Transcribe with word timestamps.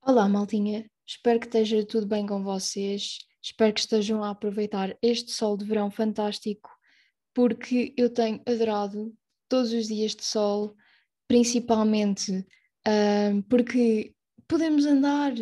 Olá, 0.00 0.26
maltinha. 0.26 0.90
Espero 1.06 1.38
que 1.38 1.46
esteja 1.46 1.84
tudo 1.84 2.06
bem 2.06 2.26
com 2.26 2.42
vocês. 2.42 3.18
Espero 3.42 3.74
que 3.74 3.80
estejam 3.80 4.24
a 4.24 4.30
aproveitar 4.30 4.96
este 5.02 5.30
sol 5.30 5.58
de 5.58 5.66
verão 5.66 5.90
fantástico, 5.90 6.70
porque 7.34 7.92
eu 7.94 8.08
tenho 8.08 8.40
adorado 8.46 9.14
todos 9.50 9.70
os 9.74 9.88
dias 9.88 10.14
de 10.14 10.24
sol, 10.24 10.74
principalmente 11.28 12.32
uh, 12.88 13.42
porque 13.50 14.14
podemos 14.48 14.86
andar 14.86 15.34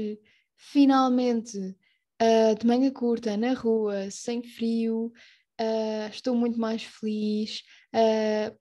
finalmente 0.57 1.77
uh, 2.23 2.59
de 2.59 2.67
manga 2.67 2.91
curta 2.93 3.37
na 3.37 3.53
rua, 3.53 4.11
sem 4.11 4.43
frio. 4.43 5.13
Uh, 5.61 6.09
estou 6.11 6.35
muito 6.35 6.59
mais 6.59 6.83
feliz. 6.85 7.63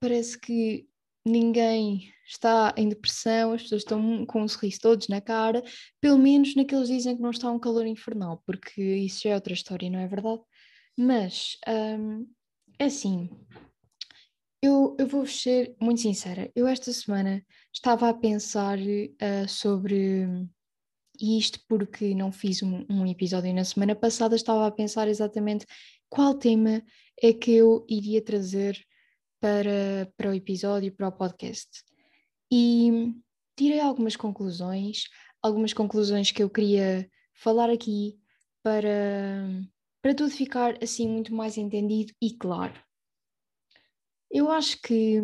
parece 0.00 0.38
que 0.38 0.86
ninguém 1.24 2.12
está 2.26 2.74
em 2.76 2.88
depressão, 2.88 3.52
as 3.52 3.62
pessoas 3.62 3.82
estão 3.82 4.26
com 4.26 4.42
um 4.42 4.48
sorriso 4.48 4.80
todos 4.80 5.08
na 5.08 5.20
cara, 5.20 5.62
pelo 6.00 6.18
menos 6.18 6.54
naqueles 6.54 6.88
dizem 6.88 7.16
que 7.16 7.22
não 7.22 7.30
está 7.30 7.50
um 7.50 7.58
calor 7.58 7.86
infernal, 7.86 8.42
porque 8.46 8.82
isso 8.82 9.22
já 9.22 9.30
é 9.30 9.34
outra 9.34 9.52
história, 9.52 9.90
não 9.90 9.98
é 9.98 10.06
verdade? 10.06 10.42
Mas, 10.96 11.56
um, 11.68 12.26
é 12.78 12.86
assim, 12.86 13.30
eu, 14.62 14.96
eu 14.98 15.06
vou 15.06 15.26
ser 15.26 15.74
muito 15.80 16.00
sincera, 16.00 16.50
eu 16.54 16.66
esta 16.66 16.92
semana 16.92 17.44
estava 17.72 18.08
a 18.08 18.14
pensar 18.14 18.78
uh, 18.78 19.48
sobre 19.48 20.26
isto 21.22 21.60
porque 21.68 22.14
não 22.14 22.32
fiz 22.32 22.62
um, 22.62 22.84
um 22.90 23.06
episódio 23.06 23.54
na 23.54 23.64
semana 23.64 23.94
passada, 23.94 24.34
estava 24.34 24.66
a 24.66 24.72
pensar 24.72 25.08
exatamente 25.08 25.64
qual 26.08 26.34
tema 26.34 26.82
é 27.22 27.32
que 27.32 27.52
eu 27.52 27.86
iria 27.88 28.20
trazer 28.20 28.78
para, 29.40 30.12
para 30.16 30.30
o 30.30 30.34
episódio, 30.34 30.92
para 30.92 31.08
o 31.08 31.12
podcast. 31.12 31.84
E 32.50 33.14
tirei 33.56 33.80
algumas 33.80 34.16
conclusões, 34.16 35.04
algumas 35.40 35.72
conclusões 35.72 36.30
que 36.30 36.42
eu 36.42 36.50
queria 36.50 37.08
falar 37.34 37.70
aqui 37.70 38.18
para, 38.62 39.48
para 40.02 40.14
tudo 40.14 40.30
ficar 40.30 40.82
assim 40.82 41.08
muito 41.08 41.34
mais 41.34 41.56
entendido 41.56 42.12
e 42.20 42.34
claro. 42.36 42.74
Eu 44.30 44.50
acho 44.50 44.80
que 44.82 45.20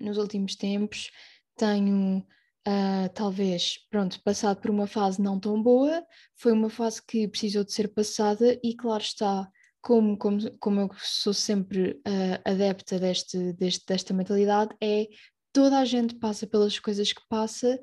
nos 0.00 0.18
últimos 0.18 0.56
tempos 0.56 1.10
tenho 1.56 2.26
Uh, 2.68 3.08
talvez, 3.14 3.78
pronto, 3.90 4.22
passado 4.22 4.60
por 4.60 4.70
uma 4.70 4.86
fase 4.86 5.20
não 5.20 5.40
tão 5.40 5.62
boa, 5.62 6.04
foi 6.36 6.52
uma 6.52 6.68
fase 6.68 7.00
que 7.04 7.26
precisou 7.26 7.64
de 7.64 7.72
ser 7.72 7.88
passada 7.88 8.58
e 8.62 8.76
claro 8.76 9.02
está, 9.02 9.48
como, 9.80 10.16
como, 10.18 10.58
como 10.58 10.80
eu 10.80 10.90
sou 10.98 11.32
sempre 11.32 11.92
uh, 12.06 12.40
adepta 12.44 12.98
deste, 12.98 13.54
deste, 13.54 13.86
desta 13.86 14.12
mentalidade, 14.12 14.76
é 14.80 15.08
toda 15.52 15.78
a 15.78 15.84
gente 15.84 16.14
passa 16.16 16.46
pelas 16.46 16.78
coisas 16.78 17.12
que 17.12 17.22
passa 17.28 17.80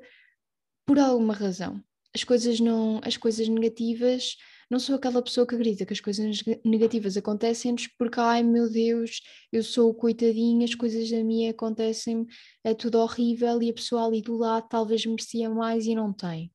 por 0.86 0.98
alguma 0.98 1.34
razão. 1.34 1.82
As 2.14 2.24
coisas 2.24 2.60
não, 2.60 3.00
as 3.04 3.16
coisas 3.16 3.48
negativas, 3.48 4.36
não 4.70 4.78
sou 4.78 4.96
aquela 4.96 5.22
pessoa 5.22 5.46
que 5.46 5.54
acredita 5.54 5.86
que 5.86 5.92
as 5.92 6.00
coisas 6.00 6.42
negativas 6.64 7.16
acontecem-nos 7.16 7.86
porque, 7.98 8.20
ai 8.20 8.42
meu 8.42 8.70
Deus, 8.70 9.22
eu 9.50 9.62
sou 9.62 9.94
coitadinha, 9.94 10.64
as 10.64 10.74
coisas 10.74 11.10
a 11.12 11.24
mim 11.24 11.48
acontecem, 11.48 12.26
é 12.62 12.74
tudo 12.74 12.98
horrível 12.98 13.62
e 13.62 13.70
a 13.70 13.74
pessoa 13.74 14.06
ali 14.06 14.20
do 14.20 14.36
lado 14.36 14.68
talvez 14.68 15.04
merecia 15.06 15.48
mais 15.48 15.86
e 15.86 15.94
não 15.94 16.12
tem. 16.12 16.52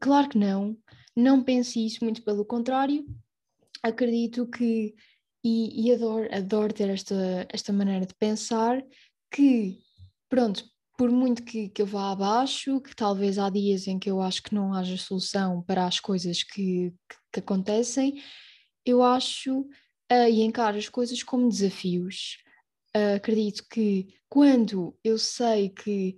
Claro 0.00 0.28
que 0.28 0.38
não, 0.38 0.76
não 1.16 1.42
pense 1.42 1.84
isso, 1.84 2.04
muito 2.04 2.22
pelo 2.22 2.44
contrário, 2.44 3.04
acredito 3.82 4.46
que, 4.46 4.94
e, 5.42 5.86
e 5.86 5.92
adoro, 5.92 6.28
adoro 6.32 6.72
ter 6.72 6.88
esta, 6.88 7.46
esta 7.52 7.72
maneira 7.72 8.06
de 8.06 8.14
pensar, 8.14 8.80
que, 9.30 9.78
pronto, 10.28 10.64
por 10.98 11.12
muito 11.12 11.44
que, 11.44 11.68
que 11.68 11.80
eu 11.80 11.86
vá 11.86 12.10
abaixo, 12.10 12.80
que 12.80 12.94
talvez 12.94 13.38
há 13.38 13.48
dias 13.48 13.86
em 13.86 14.00
que 14.00 14.10
eu 14.10 14.20
acho 14.20 14.42
que 14.42 14.52
não 14.52 14.74
haja 14.74 14.96
solução 14.96 15.62
para 15.62 15.86
as 15.86 16.00
coisas 16.00 16.42
que, 16.42 16.92
que, 17.08 17.16
que 17.34 17.38
acontecem, 17.38 18.20
eu 18.84 19.00
acho 19.00 19.60
uh, 19.60 20.28
e 20.28 20.42
encaro 20.42 20.76
as 20.76 20.88
coisas 20.88 21.22
como 21.22 21.48
desafios. 21.48 22.38
Uh, 22.96 23.14
acredito 23.14 23.64
que 23.70 24.08
quando 24.28 24.98
eu 25.04 25.16
sei 25.18 25.68
que 25.70 26.16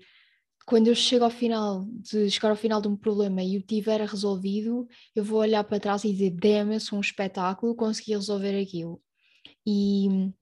quando 0.66 0.86
eu 0.86 0.94
chego 0.94 1.24
ao 1.24 1.30
final 1.30 1.84
de 1.90 2.30
chegar 2.30 2.48
ao 2.48 2.56
final 2.56 2.80
de 2.80 2.88
um 2.88 2.96
problema 2.96 3.42
e 3.42 3.58
o 3.58 3.62
tiver 3.62 4.00
resolvido, 4.00 4.86
eu 5.14 5.24
vou 5.24 5.40
olhar 5.40 5.64
para 5.64 5.80
trás 5.80 6.04
e 6.04 6.12
dizer, 6.12 6.32
sou 6.80 6.96
um 6.96 7.02
espetáculo, 7.02 7.74
consegui 7.74 8.12
resolver 8.12 8.58
aquilo. 8.58 9.02
E 9.66 10.32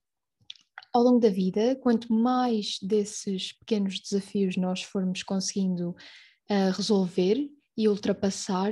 ao 0.93 1.03
longo 1.03 1.19
da 1.19 1.29
vida, 1.29 1.75
quanto 1.75 2.11
mais 2.11 2.77
desses 2.81 3.53
pequenos 3.53 3.99
desafios 3.99 4.57
nós 4.57 4.81
formos 4.81 5.23
conseguindo 5.23 5.89
uh, 6.49 6.71
resolver 6.75 7.49
e 7.77 7.87
ultrapassar, 7.87 8.71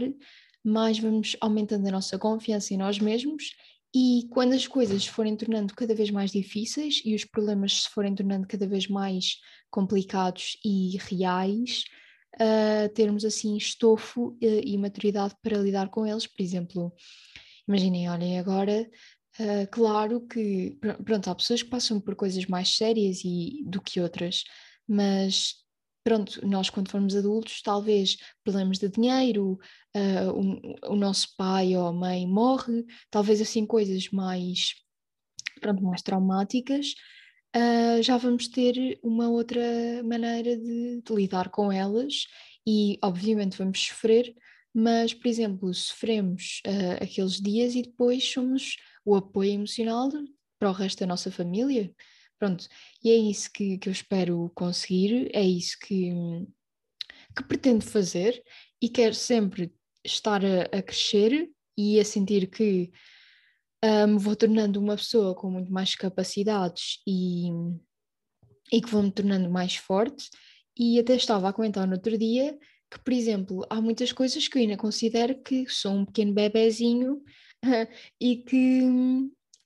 mais 0.64 1.00
vamos 1.00 1.38
aumentando 1.40 1.88
a 1.88 1.92
nossa 1.92 2.18
confiança 2.18 2.74
em 2.74 2.78
nós 2.78 3.00
mesmos 3.00 3.56
e 3.96 4.28
quando 4.30 4.54
as 4.54 4.68
coisas 4.68 5.08
forem 5.08 5.36
tornando 5.36 5.74
cada 5.74 5.96
vez 5.96 6.12
mais 6.12 6.32
difíceis 6.32 7.02
e 7.06 7.16
os 7.16 7.24
problemas 7.24 7.84
se 7.84 7.90
forem 7.90 8.14
tornando 8.14 8.48
cada 8.48 8.68
vez 8.68 8.88
mais 8.88 9.40
complicados 9.72 10.58
e 10.64 10.98
reais, 10.98 11.84
uh, 12.36 12.94
termos 12.94 13.24
assim 13.24 13.56
estofo 13.56 14.30
uh, 14.30 14.38
e 14.42 14.78
maturidade 14.78 15.36
para 15.42 15.58
lidar 15.58 15.90
com 15.90 16.06
eles. 16.06 16.28
Por 16.28 16.42
exemplo, 16.44 16.94
imaginem, 17.68 18.10
olhem 18.10 18.38
agora, 18.38 18.88
uh, 19.40 19.68
claro 19.72 20.22
que 20.22 20.78
pronto, 21.04 21.30
há 21.30 21.36
pessoas 21.36 21.64
que 21.64 21.70
passam 21.70 22.00
por 22.00 22.16
coisas 22.16 22.46
mais 22.46 22.76
sérias 22.76 23.22
e, 23.24 23.64
do 23.66 23.82
que 23.82 24.00
outras, 24.00 24.44
mas 24.88 25.56
pronto, 26.08 26.40
nós 26.48 26.70
quando 26.70 26.90
formos 26.90 27.18
adultos, 27.18 27.62
talvez 27.62 28.16
problemas 28.42 28.80
de 28.80 28.88
dinheiro, 28.88 29.60
uh, 29.94 30.32
o, 30.32 30.94
o, 30.94 30.96
nosso 30.96 31.36
pai 31.36 31.76
ou 31.76 31.92
mãe 31.92 32.26
morre, 32.26 32.86
talvez 33.12 33.42
assim 33.42 33.66
coisas 33.66 34.10
mais, 34.10 34.74
pronto, 35.60 35.84
mais 35.84 36.02
traumáticas, 36.02 36.94
uh, 37.54 38.02
já 38.02 38.16
vamos 38.16 38.48
ter 38.48 38.98
uma 39.04 39.28
outra 39.28 39.62
maneira 40.02 40.56
de, 40.56 41.02
de, 41.02 41.14
lidar 41.14 41.50
com 41.50 41.70
elas 41.70 42.26
e 42.66 42.98
obviamente 43.04 43.58
vamos 43.58 43.78
sofrer, 43.78 44.34
mas 44.74 45.14
por 45.14 45.28
exemplo, 45.28 45.74
sofremos 45.74 46.62
uh, 46.66 47.04
aqueles 47.04 47.42
dias 47.42 47.76
e 47.76 47.82
depois 47.82 48.24
somos 48.24 48.78
o 49.08 49.16
apoio 49.16 49.52
emocional 49.52 50.10
para 50.60 50.70
o 50.70 50.74
resto 50.74 51.00
da 51.00 51.08
nossa 51.08 51.32
família. 51.32 51.94
Pronto, 52.38 52.68
e 53.02 53.10
é 53.10 53.16
isso 53.16 53.50
que, 53.54 53.78
que 53.78 53.88
eu 53.88 53.94
espero 53.94 54.52
conseguir, 54.54 55.32
é 55.34 55.42
isso 55.42 55.78
que, 55.80 56.12
que 57.36 57.44
pretendo 57.48 57.86
fazer 57.86 58.44
e 58.82 58.90
quero 58.90 59.16
sempre 59.16 59.74
estar 60.04 60.44
a, 60.44 60.64
a 60.78 60.82
crescer 60.82 61.50
e 61.78 62.00
a 62.00 62.06
sentir 62.06 62.48
que 62.48 62.92
uh, 63.84 64.08
me 64.08 64.20
vou 64.20 64.36
tornando 64.36 64.80
uma 64.80 64.98
pessoa 64.98 65.34
com 65.34 65.50
muito 65.50 65.72
mais 65.72 65.96
capacidades 65.96 67.02
e, 67.08 67.50
e 68.74 68.82
que 68.82 68.90
vou 68.90 69.02
me 69.02 69.12
tornando 69.12 69.50
mais 69.50 69.78
forte. 69.78 70.30
E 70.78 71.00
até 71.00 71.16
estava 71.16 71.48
a 71.48 71.54
comentar 71.54 71.88
no 71.88 71.94
outro 71.94 72.18
dia 72.18 72.58
que, 72.92 73.00
por 73.00 73.14
exemplo, 73.14 73.66
há 73.70 73.82
muitas 73.82 74.12
coisas 74.12 74.48
que 74.48 74.58
eu 74.58 74.62
ainda 74.62 74.78
considero 74.78 75.42
que 75.42 75.68
sou 75.70 75.94
um 75.94 76.06
pequeno 76.06 76.34
bebezinho 76.34 77.22
e 78.20 78.38
que 78.38 78.82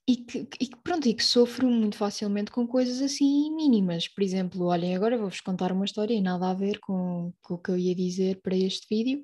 e 0.07 0.15
que, 0.17 0.39
e 0.59 0.67
que, 0.67 0.77
pronto, 0.83 1.07
e 1.07 1.13
que 1.13 1.23
sofro 1.23 1.69
muito 1.69 1.95
facilmente 1.95 2.51
com 2.51 2.67
coisas 2.67 3.01
assim 3.01 3.53
mínimas. 3.55 4.07
Por 4.07 4.23
exemplo, 4.23 4.65
olhem, 4.65 4.95
agora 4.95 5.17
vou-vos 5.17 5.39
contar 5.39 5.71
uma 5.71 5.85
história 5.85 6.13
e 6.13 6.21
nada 6.21 6.49
a 6.49 6.53
ver 6.53 6.79
com, 6.79 7.31
com 7.41 7.53
o 7.53 7.57
que 7.57 7.71
eu 7.71 7.77
ia 7.77 7.95
dizer 7.95 8.41
para 8.41 8.55
este 8.55 8.87
vídeo, 8.89 9.23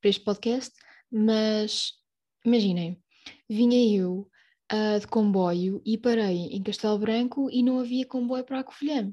para 0.00 0.10
este 0.10 0.24
podcast, 0.24 0.74
mas 1.12 1.92
imaginem, 2.44 3.00
vinha 3.48 3.96
eu 3.96 4.28
uh, 4.72 4.98
de 4.98 5.06
comboio 5.06 5.80
e 5.84 5.96
parei 5.96 6.48
em 6.50 6.62
Castelo 6.62 6.98
Branco 6.98 7.48
e 7.50 7.62
não 7.62 7.78
havia 7.78 8.06
comboio 8.06 8.44
para 8.44 8.60
a 8.60 8.64
Covilhã. 8.64 9.12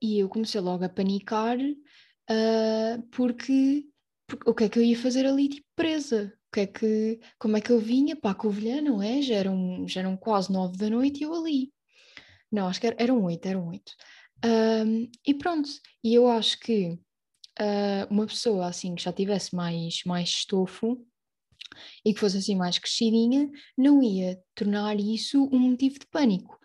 E 0.00 0.18
eu 0.18 0.28
comecei 0.28 0.60
logo 0.60 0.84
a 0.84 0.88
panicar 0.88 1.58
uh, 1.58 3.02
porque, 3.10 3.84
o 4.46 4.54
que 4.54 4.64
é 4.64 4.68
que 4.68 4.78
eu 4.78 4.82
ia 4.82 4.98
fazer 4.98 5.26
ali, 5.26 5.48
tipo, 5.48 5.66
presa? 5.76 6.38
que 6.52 6.60
é 6.60 6.66
que, 6.66 7.20
como 7.38 7.56
é 7.56 7.60
que 7.60 7.70
eu 7.70 7.78
vinha 7.78 8.16
para 8.16 8.30
a 8.32 8.34
Covilhã, 8.34 8.80
não 8.80 9.02
é? 9.02 9.22
Já 9.22 9.34
eram, 9.36 9.86
já 9.86 10.00
eram 10.00 10.16
quase 10.16 10.52
nove 10.52 10.76
da 10.76 10.90
noite 10.90 11.20
e 11.20 11.22
eu 11.24 11.34
ali. 11.34 11.72
Não, 12.50 12.66
acho 12.68 12.80
que 12.80 12.94
eram 12.98 13.22
oito, 13.24 13.46
eram 13.46 13.68
oito. 13.68 13.92
Um, 14.44 15.10
e 15.26 15.34
pronto, 15.34 15.68
e 16.02 16.14
eu 16.14 16.28
acho 16.28 16.58
que 16.60 16.98
uh, 17.60 18.06
uma 18.10 18.26
pessoa 18.26 18.66
assim 18.66 18.94
que 18.94 19.02
já 19.02 19.12
tivesse 19.12 19.54
mais, 19.54 20.02
mais 20.06 20.28
estofo 20.30 21.04
e 22.04 22.14
que 22.14 22.20
fosse 22.20 22.38
assim 22.38 22.56
mais 22.56 22.78
crescidinha, 22.78 23.50
não 23.76 24.02
ia 24.02 24.40
tornar 24.54 24.98
isso 24.98 25.48
um 25.52 25.58
motivo 25.58 25.98
de 25.98 26.06
pânico. 26.06 26.58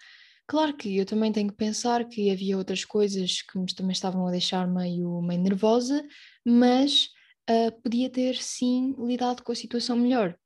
Claro 0.48 0.76
que 0.76 0.98
eu 0.98 1.06
também 1.06 1.32
tenho 1.32 1.50
que 1.50 1.56
pensar 1.56 2.08
que 2.08 2.30
havia 2.30 2.58
outras 2.58 2.86
coisas 2.86 3.42
que 3.42 3.58
me 3.58 3.66
também 3.74 3.94
estavam 3.94 4.28
a 4.28 4.32
deixar 4.32 4.68
meio, 4.68 5.22
meio 5.22 5.42
nervosa, 5.42 6.06
mas 6.46 7.10
uh, 7.50 7.82
podia 7.82 8.10
ter 8.10 8.36
sim 8.36 8.96
lidado 8.98 9.44
com 9.44 9.52
a 9.52 9.56
situação 9.56 9.96
melhor. 9.96 10.38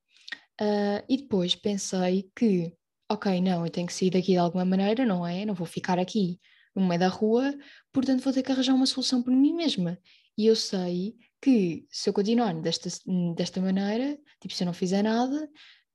Uh, 0.59 1.03
e 1.07 1.17
depois 1.17 1.55
pensei 1.55 2.29
que, 2.35 2.73
ok, 3.09 3.39
não, 3.41 3.65
eu 3.65 3.71
tenho 3.71 3.87
que 3.87 3.93
sair 3.93 4.09
daqui 4.09 4.31
de 4.31 4.37
alguma 4.37 4.65
maneira, 4.65 5.05
não 5.05 5.25
é? 5.25 5.45
Não 5.45 5.53
vou 5.53 5.67
ficar 5.67 5.99
aqui 5.99 6.39
no 6.75 6.87
meio 6.87 6.99
da 6.99 7.07
rua, 7.07 7.55
portanto 7.91 8.21
vou 8.21 8.33
ter 8.33 8.43
que 8.43 8.51
arranjar 8.51 8.73
uma 8.73 8.85
solução 8.85 9.21
por 9.21 9.31
mim 9.31 9.53
mesma. 9.53 9.99
E 10.37 10.45
eu 10.45 10.55
sei 10.55 11.15
que 11.41 11.85
se 11.91 12.09
eu 12.09 12.13
continuar 12.13 12.53
desta, 12.61 12.89
desta 13.35 13.59
maneira, 13.59 14.17
tipo, 14.39 14.53
se 14.53 14.63
eu 14.63 14.65
não 14.65 14.73
fizer 14.73 15.03
nada, 15.03 15.49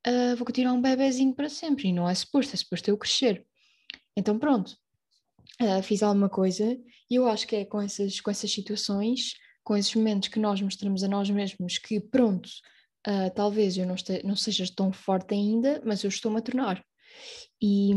uh, 0.07 0.37
vou 0.37 0.47
continuar 0.47 0.73
um 0.73 0.83
bebezinho 0.83 1.35
para 1.35 1.49
sempre. 1.49 1.89
E 1.89 1.93
não 1.93 2.09
é 2.09 2.15
suposto, 2.15 2.55
é 2.55 2.57
suposto 2.57 2.91
eu 2.91 2.99
crescer. 2.99 3.45
Então 4.17 4.39
pronto, 4.39 4.77
uh, 5.61 5.83
fiz 5.83 6.03
alguma 6.03 6.29
coisa 6.29 6.77
e 7.11 7.15
eu 7.15 7.27
acho 7.27 7.47
que 7.47 7.57
é 7.57 7.65
com 7.65 7.81
essas, 7.81 8.21
com 8.21 8.31
essas 8.31 8.51
situações, 8.51 9.35
com 9.65 9.77
esses 9.77 9.95
momentos 9.95 10.29
que 10.29 10.39
nós 10.39 10.61
mostramos 10.61 11.03
a 11.05 11.09
nós 11.09 11.31
mesmos 11.31 11.79
que 11.79 12.01
pronto, 12.01 12.49
uh, 13.07 13.33
talvez 13.35 13.77
eu 13.77 13.87
não, 13.87 13.95
este, 13.95 14.25
não 14.27 14.37
seja 14.37 14.65
tão 14.75 14.93
forte 14.93 15.35
ainda, 15.35 15.81
mas 15.85 16.03
eu 16.03 16.09
estou-me 16.09 16.39
a 16.39 16.43
tornar. 16.43 16.85
E 17.61 17.93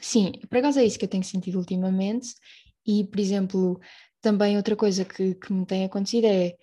sim, 0.00 0.32
por 0.48 0.58
acaso 0.58 0.78
é 0.78 0.84
isso 0.84 0.98
que 0.98 1.04
eu 1.04 1.08
tenho 1.08 1.24
sentido 1.24 1.58
ultimamente. 1.58 2.28
E, 2.86 3.04
por 3.04 3.18
exemplo, 3.18 3.80
também 4.20 4.56
outra 4.56 4.76
coisa 4.76 5.04
que, 5.04 5.34
que 5.34 5.52
me 5.52 5.66
tem 5.66 5.84
acontecido 5.84 6.26
é 6.26 6.54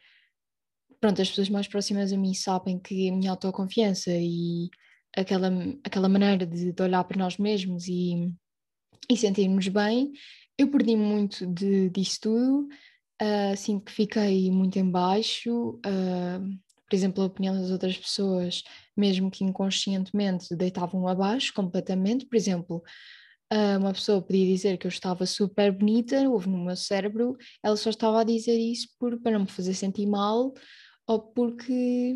pronto, 1.00 1.22
as 1.22 1.30
pessoas 1.30 1.50
mais 1.50 1.68
próximas 1.68 2.14
a 2.14 2.18
mim 2.18 2.34
sabem 2.34 2.80
que 2.80 3.10
a 3.10 3.14
minha 3.14 3.32
autoconfiança 3.32 4.10
e 4.12 4.70
aquela, 5.16 5.50
aquela 5.84 6.08
maneira 6.08 6.46
de, 6.46 6.72
de 6.72 6.82
olhar 6.82 7.04
para 7.04 7.18
nós 7.18 7.38
mesmos 7.38 7.88
e, 7.90 8.32
e 9.10 9.18
sentirmos 9.18 9.68
bem, 9.68 10.14
eu 10.58 10.70
perdi 10.72 10.96
muito 10.96 11.46
de, 11.46 11.90
disso 11.90 12.20
tudo, 12.22 12.68
uh, 13.22 13.56
sinto 13.58 13.86
que 13.86 13.92
fiquei 13.92 14.50
muito 14.52 14.78
em 14.78 14.90
baixo, 14.90 15.80
uh, 15.86 16.60
por 16.90 16.96
exemplo, 16.96 17.24
a 17.24 17.28
opinião 17.28 17.60
das 17.60 17.72
outras 17.72 17.98
pessoas, 17.98 18.64
mesmo 18.96 19.32
que 19.32 19.44
inconscientemente 19.44 20.56
deitavam 20.56 21.08
abaixo 21.08 21.54
completamente, 21.54 22.26
por 22.26 22.36
exemplo, 22.36 22.84
uh, 23.52 23.80
uma 23.80 23.94
pessoa 23.94 24.22
podia 24.22 24.46
dizer 24.46 24.78
que 24.78 24.88
eu 24.88 24.90
estava 24.90 25.26
super 25.26 25.72
bonita, 25.72 26.30
houve 26.30 26.50
no 26.50 26.64
meu 26.64 26.76
cérebro, 26.76 27.36
ela 27.64 27.76
só 27.78 27.90
estava 27.90 28.22
a 28.22 28.24
dizer 28.24 28.58
isso 28.58 28.90
por, 29.00 29.20
para 29.20 29.34
não 29.34 29.42
me 29.42 29.52
fazer 29.52 29.74
sentir 29.74 30.06
mal, 30.06 30.54
ou 31.08 31.20
porque 31.20 32.16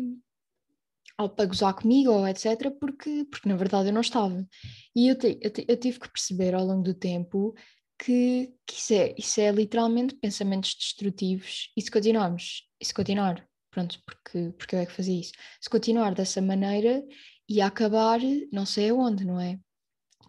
ou 1.20 1.28
para 1.28 1.46
gozar 1.46 1.74
comigo, 1.74 2.12
ou 2.12 2.28
etc., 2.28 2.70
porque, 2.78 3.26
porque 3.28 3.48
na 3.48 3.56
verdade 3.56 3.88
eu 3.88 3.92
não 3.92 4.00
estava. 4.00 4.46
E 4.94 5.08
eu, 5.08 5.18
te, 5.18 5.36
eu, 5.42 5.50
te, 5.50 5.64
eu 5.68 5.76
tive 5.76 5.98
que 5.98 6.08
perceber 6.08 6.54
ao 6.54 6.64
longo 6.64 6.82
do 6.82 6.94
tempo 6.94 7.54
que, 7.98 8.52
que 8.66 8.74
isso, 8.74 8.94
é, 8.94 9.14
isso 9.18 9.40
é 9.40 9.50
literalmente 9.50 10.14
pensamentos 10.14 10.74
destrutivos, 10.74 11.70
e 11.76 11.82
se 11.82 11.90
continuarmos, 11.90 12.62
e 12.80 12.84
se 12.84 12.94
continuar, 12.94 13.46
pronto, 13.70 14.00
porque, 14.04 14.52
porque 14.56 14.76
eu 14.76 14.80
é 14.80 14.86
que 14.86 14.92
fazia 14.92 15.20
isso, 15.20 15.32
se 15.60 15.68
continuar 15.68 16.14
dessa 16.14 16.40
maneira, 16.40 17.04
ia 17.48 17.66
acabar 17.66 18.20
não 18.52 18.66
sei 18.66 18.90
aonde, 18.90 19.24
não 19.24 19.40
é? 19.40 19.58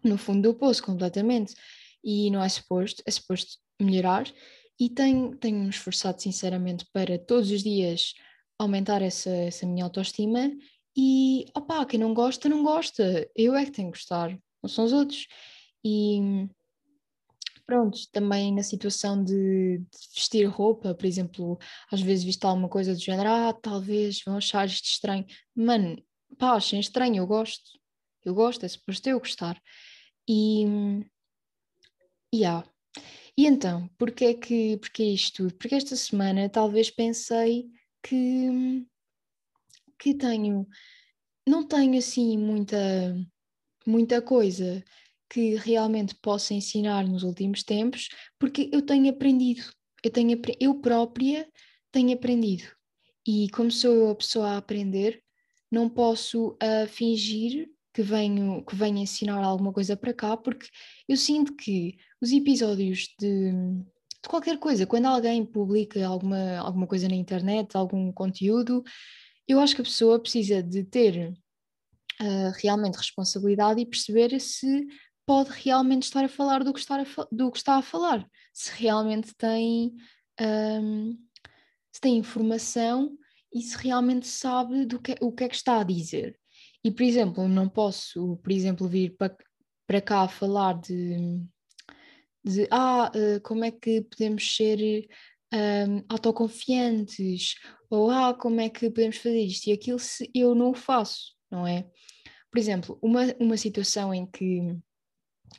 No 0.03 0.17
fundo 0.17 0.49
do 0.49 0.57
poço, 0.57 0.81
completamente. 0.81 1.53
E 2.03 2.31
não 2.31 2.41
é 2.41 2.47
suposto, 2.47 3.03
é 3.05 3.11
suposto 3.11 3.57
melhorar, 3.79 4.31
e 4.79 4.89
tenho, 4.89 5.35
tenho 5.37 5.59
me 5.59 5.69
esforçado 5.69 6.21
sinceramente 6.21 6.85
para 6.93 7.19
todos 7.19 7.51
os 7.51 7.61
dias 7.61 8.13
aumentar 8.57 9.01
essa, 9.01 9.29
essa 9.29 9.65
minha 9.65 9.83
autoestima 9.83 10.51
e, 10.97 11.45
opá, 11.55 11.85
quem 11.85 11.99
não 11.99 12.13
gosta, 12.13 12.47
não 12.47 12.63
gosta. 12.63 13.29
Eu 13.35 13.55
é 13.55 13.65
que 13.65 13.71
tenho 13.71 13.91
que 13.91 13.97
gostar, 13.97 14.37
não 14.63 14.69
são 14.69 14.85
os 14.85 14.93
outros. 14.93 15.27
E 15.83 16.47
pronto, 17.69 17.99
também 18.11 18.51
na 18.51 18.63
situação 18.63 19.23
de, 19.23 19.77
de, 19.77 19.85
vestir 20.15 20.45
roupa, 20.47 20.95
por 20.95 21.05
exemplo, 21.05 21.59
às 21.91 22.01
vezes 22.01 22.23
visto 22.23 22.43
alguma 22.45 22.67
coisa 22.67 22.95
do 22.95 22.99
género, 22.99 23.29
ah, 23.29 23.53
talvez 23.53 24.23
vão 24.25 24.37
achar 24.37 24.65
isto 24.65 24.85
estranho. 24.85 25.23
Mano, 25.55 25.95
pá, 26.35 26.55
achem 26.55 26.79
estranho, 26.79 27.17
eu 27.17 27.27
gosto. 27.27 27.79
Eu 28.25 28.33
gosto, 28.33 28.65
é 28.65 28.67
suposto 28.67 29.07
eu 29.07 29.19
gostar. 29.19 29.61
E, 30.27 30.65
yeah. 32.33 32.67
E 33.37 33.45
então, 33.45 33.87
porquê 33.99 34.25
é 34.25 34.33
que, 34.33 34.77
porquê 34.77 35.03
isto 35.03 35.43
tudo? 35.43 35.55
Porque 35.55 35.75
esta 35.75 35.95
semana 35.95 36.49
talvez 36.49 36.89
pensei 36.89 37.69
que, 38.01 38.83
que 39.99 40.15
tenho, 40.15 40.67
não 41.47 41.67
tenho 41.67 41.99
assim 41.99 42.35
muita, 42.35 43.15
muita 43.85 44.23
coisa 44.23 44.83
que 45.29 45.55
realmente 45.55 46.15
possa 46.15 46.53
ensinar 46.53 47.07
nos 47.07 47.23
últimos 47.23 47.63
tempos, 47.63 48.09
porque 48.39 48.69
eu 48.73 48.81
tenho 48.81 49.09
aprendido, 49.09 49.61
eu, 50.03 50.11
tenho, 50.11 50.41
eu 50.59 50.75
própria 50.75 51.47
tenho 51.91 52.13
aprendido. 52.13 52.63
E 53.27 53.49
como 53.51 53.71
sou 53.71 53.93
eu 53.93 54.09
a 54.09 54.15
pessoa 54.15 54.49
a 54.51 54.57
aprender, 54.57 55.21
não 55.71 55.87
posso 55.89 56.49
uh, 56.53 56.87
fingir 56.87 57.69
que 57.93 58.01
venho, 58.01 58.63
que 58.63 58.75
venho 58.75 58.97
ensinar 58.97 59.43
alguma 59.43 59.73
coisa 59.73 59.95
para 59.95 60.13
cá, 60.13 60.37
porque 60.37 60.67
eu 61.07 61.17
sinto 61.17 61.55
que 61.55 61.97
os 62.21 62.31
episódios 62.31 63.13
de, 63.19 63.51
de 63.51 64.29
qualquer 64.29 64.57
coisa. 64.57 64.87
Quando 64.87 65.05
alguém 65.05 65.45
publica 65.45 66.05
alguma, 66.05 66.57
alguma 66.57 66.87
coisa 66.87 67.07
na 67.07 67.15
internet, 67.15 67.75
algum 67.75 68.11
conteúdo, 68.11 68.83
eu 69.47 69.59
acho 69.59 69.75
que 69.75 69.81
a 69.81 69.85
pessoa 69.85 70.19
precisa 70.19 70.61
de 70.63 70.83
ter 70.83 71.33
uh, 72.21 72.51
realmente 72.61 72.97
responsabilidade 72.97 73.81
e 73.81 73.85
perceber 73.85 74.39
se 74.39 74.87
pode 75.29 75.51
realmente 75.51 76.05
estar 76.05 76.25
a 76.25 76.27
falar 76.27 76.63
do 76.63 76.73
que, 76.73 76.79
está 76.79 76.99
a, 76.99 77.05
do 77.31 77.51
que 77.51 77.59
está 77.59 77.75
a 77.75 77.83
falar, 77.83 78.27
se 78.51 78.71
realmente 78.71 79.31
tem, 79.35 79.95
um, 80.41 81.15
se 81.91 82.01
tem 82.01 82.17
informação 82.17 83.15
e 83.53 83.61
se 83.61 83.77
realmente 83.77 84.25
sabe 84.25 84.87
do 84.87 84.99
que, 84.99 85.15
o 85.21 85.31
que 85.31 85.43
é 85.43 85.47
que 85.47 85.55
está 85.55 85.81
a 85.81 85.83
dizer. 85.83 86.35
E, 86.83 86.89
por 86.89 87.03
exemplo, 87.03 87.47
não 87.47 87.69
posso, 87.69 88.37
por 88.37 88.51
exemplo, 88.51 88.87
vir 88.87 89.15
para, 89.17 89.37
para 89.85 90.01
cá 90.01 90.27
falar 90.27 90.79
de 90.79 91.39
de 92.43 92.67
ah, 92.71 93.11
uh, 93.13 93.39
como 93.41 93.63
é 93.63 93.69
que 93.69 94.01
podemos 94.01 94.55
ser 94.55 95.07
um, 95.53 96.03
autoconfiantes, 96.09 97.53
ou 97.87 98.09
ah, 98.09 98.33
como 98.33 98.61
é 98.61 98.67
que 98.67 98.89
podemos 98.89 99.17
fazer 99.17 99.41
isto 99.41 99.67
e 99.67 99.73
aquilo 99.73 99.99
se 99.99 100.27
eu 100.33 100.55
não 100.55 100.71
o 100.71 100.73
faço, 100.73 101.35
não 101.51 101.67
é? 101.67 101.87
Por 102.49 102.57
exemplo, 102.57 102.97
uma, 102.99 103.21
uma 103.39 103.57
situação 103.57 104.11
em 104.11 104.25
que 104.25 104.75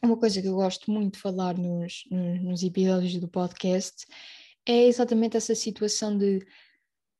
uma 0.02 0.16
coisa 0.16 0.40
que 0.40 0.48
eu 0.48 0.54
gosto 0.54 0.90
muito 0.90 1.14
de 1.14 1.20
falar 1.20 1.56
nos, 1.56 2.04
nos, 2.10 2.42
nos 2.42 2.62
episódios 2.62 3.16
do 3.18 3.28
podcast 3.28 4.06
é 4.66 4.86
exatamente 4.86 5.36
essa 5.36 5.54
situação 5.54 6.16
de 6.16 6.46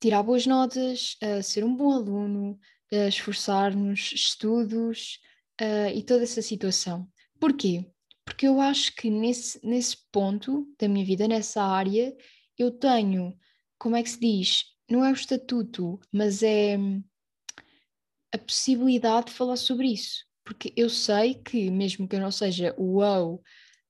tirar 0.01 0.23
boas 0.23 0.47
notas, 0.47 1.17
uh, 1.23 1.43
ser 1.43 1.65
um 1.65 1.75
bom 1.75 1.93
aluno, 1.93 2.59
uh, 2.93 3.09
esforçar-nos, 3.09 4.13
estudos 4.13 5.19
uh, 5.61 5.95
e 5.95 6.03
toda 6.03 6.23
essa 6.23 6.43
situação. 6.43 7.09
Porquê? 7.39 7.87
porque 8.31 8.47
eu 8.47 8.61
acho 8.61 8.95
que 8.95 9.11
nesse, 9.11 9.61
nesse 9.67 9.97
ponto 10.13 10.73
da 10.79 10.89
minha 10.89 11.05
vida, 11.05 11.27
nessa 11.27 11.63
área, 11.65 12.17
eu 12.57 12.71
tenho, 12.71 13.37
como 13.77 13.97
é 13.97 14.03
que 14.05 14.11
se 14.11 14.21
diz? 14.21 14.65
Não 14.89 15.05
é 15.05 15.11
o 15.11 15.15
estatuto, 15.15 15.99
mas 16.13 16.41
é 16.41 16.79
hum, 16.79 17.03
a 18.33 18.39
possibilidade 18.39 19.27
de 19.27 19.33
falar 19.33 19.57
sobre 19.57 19.89
isso. 19.89 20.25
Porque 20.51 20.73
eu 20.77 20.91
sei 20.91 21.35
que, 21.35 21.71
mesmo 21.71 22.09
que 22.09 22.17
eu 22.17 22.21
não 22.21 22.33
seja 22.33 22.75
o 22.77 22.99
wow, 22.99 23.37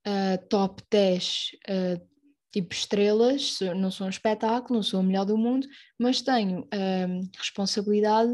uh, 0.06 0.48
top 0.50 0.82
10 0.90 1.52
uh, 1.68 2.08
tipo 2.52 2.74
estrelas, 2.74 3.58
não 3.76 3.90
sou 3.90 4.06
um 4.06 4.10
espetáculo, 4.10 4.74
não 4.74 4.82
sou 4.82 5.00
a 5.00 5.02
melhor 5.02 5.24
do 5.24 5.38
mundo, 5.38 5.66
mas 5.98 6.20
tenho 6.20 6.60
uh, 6.60 7.30
responsabilidade 7.38 8.30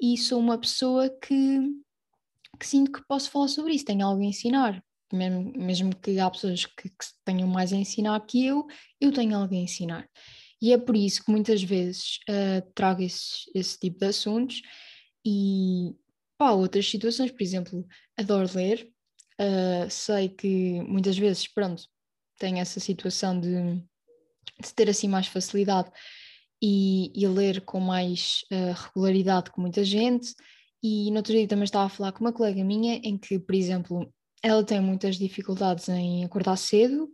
e 0.00 0.16
sou 0.16 0.40
uma 0.40 0.58
pessoa 0.58 1.10
que, 1.10 1.60
que 2.58 2.66
sinto 2.66 2.92
que 2.92 3.06
posso 3.06 3.30
falar 3.30 3.48
sobre 3.48 3.74
isso, 3.74 3.84
tenho 3.84 4.06
algo 4.06 4.22
a 4.22 4.26
ensinar 4.26 4.82
mesmo, 5.12 5.52
mesmo 5.54 5.96
que 5.96 6.18
há 6.18 6.30
pessoas 6.30 6.64
que, 6.64 6.88
que 6.88 7.06
tenham 7.24 7.48
mais 7.48 7.72
a 7.72 7.76
ensinar 7.76 8.18
que 8.20 8.46
eu, 8.46 8.66
eu 9.00 9.12
tenho 9.12 9.36
algo 9.36 9.54
a 9.54 9.58
ensinar. 9.58 10.08
E 10.62 10.72
é 10.72 10.78
por 10.78 10.96
isso 10.96 11.24
que 11.24 11.30
muitas 11.30 11.62
vezes 11.62 12.18
uh, 12.28 12.72
trago 12.74 13.02
esse, 13.02 13.50
esse 13.54 13.78
tipo 13.78 13.98
de 13.98 14.06
assuntos 14.06 14.62
e 15.24 15.94
pá, 16.40 16.52
outras 16.52 16.88
situações, 16.88 17.30
por 17.30 17.42
exemplo, 17.42 17.86
adoro 18.16 18.48
ler, 18.54 18.90
uh, 19.38 19.90
sei 19.90 20.30
que 20.30 20.80
muitas 20.84 21.18
vezes, 21.18 21.46
pronto, 21.46 21.82
tenho 22.38 22.56
essa 22.56 22.80
situação 22.80 23.38
de, 23.38 23.74
de 24.58 24.74
ter 24.74 24.88
assim 24.88 25.06
mais 25.06 25.26
facilidade 25.26 25.90
e, 26.62 27.12
e 27.14 27.28
ler 27.28 27.60
com 27.60 27.78
mais 27.78 28.40
uh, 28.50 28.72
regularidade 28.86 29.50
com 29.50 29.60
muita 29.60 29.84
gente. 29.84 30.34
E 30.82 31.10
no 31.10 31.18
outro 31.18 31.34
dia 31.34 31.46
também 31.46 31.64
estava 31.64 31.84
a 31.84 31.90
falar 31.90 32.12
com 32.12 32.24
uma 32.24 32.32
colega 32.32 32.64
minha 32.64 32.94
em 33.04 33.18
que, 33.18 33.38
por 33.38 33.54
exemplo, 33.54 34.10
ela 34.42 34.64
tem 34.64 34.80
muitas 34.80 35.16
dificuldades 35.16 35.90
em 35.90 36.24
acordar 36.24 36.56
cedo, 36.56 37.12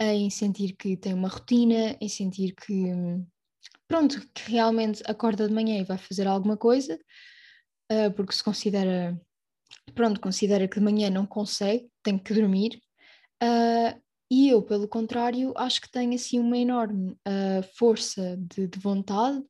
em 0.00 0.30
sentir 0.30 0.74
que 0.78 0.96
tem 0.96 1.12
uma 1.12 1.28
rotina, 1.28 1.94
em 2.00 2.08
sentir 2.08 2.54
que, 2.54 2.90
pronto, 3.86 4.26
que 4.32 4.50
realmente 4.50 5.02
acorda 5.04 5.46
de 5.46 5.52
manhã 5.52 5.78
e 5.78 5.84
vai 5.84 5.98
fazer 5.98 6.26
alguma 6.26 6.56
coisa, 6.56 6.98
uh, 7.92 8.12
porque 8.14 8.32
se 8.32 8.42
considera, 8.42 9.20
pronto, 9.94 10.20
considera 10.20 10.66
que 10.66 10.78
de 10.78 10.84
manhã 10.84 11.10
não 11.10 11.26
consegue, 11.26 11.88
tem 12.02 12.18
que 12.18 12.34
dormir. 12.34 12.80
Uh, 13.42 14.00
e 14.30 14.48
eu, 14.48 14.62
pelo 14.62 14.88
contrário, 14.88 15.52
acho 15.56 15.80
que 15.80 15.90
tenho 15.90 16.14
assim 16.14 16.38
uma 16.38 16.56
enorme 16.56 17.12
uh, 17.12 17.62
força 17.76 18.36
de, 18.38 18.66
de 18.66 18.78
vontade 18.78 19.42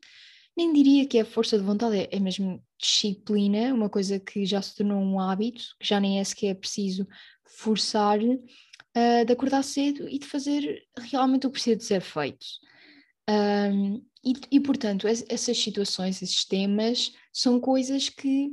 nem 0.56 0.72
diria 0.72 1.06
que 1.06 1.18
é 1.18 1.25
força 1.25 1.58
de 1.58 1.64
vontade, 1.64 1.96
é, 1.96 2.08
é 2.12 2.20
mesmo 2.20 2.62
disciplina, 2.78 3.72
uma 3.72 3.88
coisa 3.88 4.18
que 4.20 4.44
já 4.44 4.61
se 4.61 4.75
tornou 4.76 5.00
um 5.00 5.18
hábito, 5.18 5.62
que 5.80 5.87
já 5.87 5.99
nem 5.99 6.20
é 6.20 6.25
sequer 6.25 6.54
preciso 6.54 7.06
forçar 7.44 8.18
de 8.18 9.32
acordar 9.32 9.62
cedo 9.62 10.06
e 10.08 10.18
de 10.18 10.26
fazer 10.26 10.82
realmente 10.99 11.46
o 11.46 11.50
que 11.50 11.54
precisa 11.54 11.76
de 11.76 11.84
ser 11.84 12.02
feito. 12.02 12.44
Um, 13.28 14.04
e, 14.25 14.35
e, 14.52 14.61
portanto, 14.61 15.07
essas 15.07 15.59
situações, 15.59 16.23
esses 16.23 16.45
temas, 16.45 17.12
são 17.33 17.61
coisas 17.61 18.09
que 18.09 18.50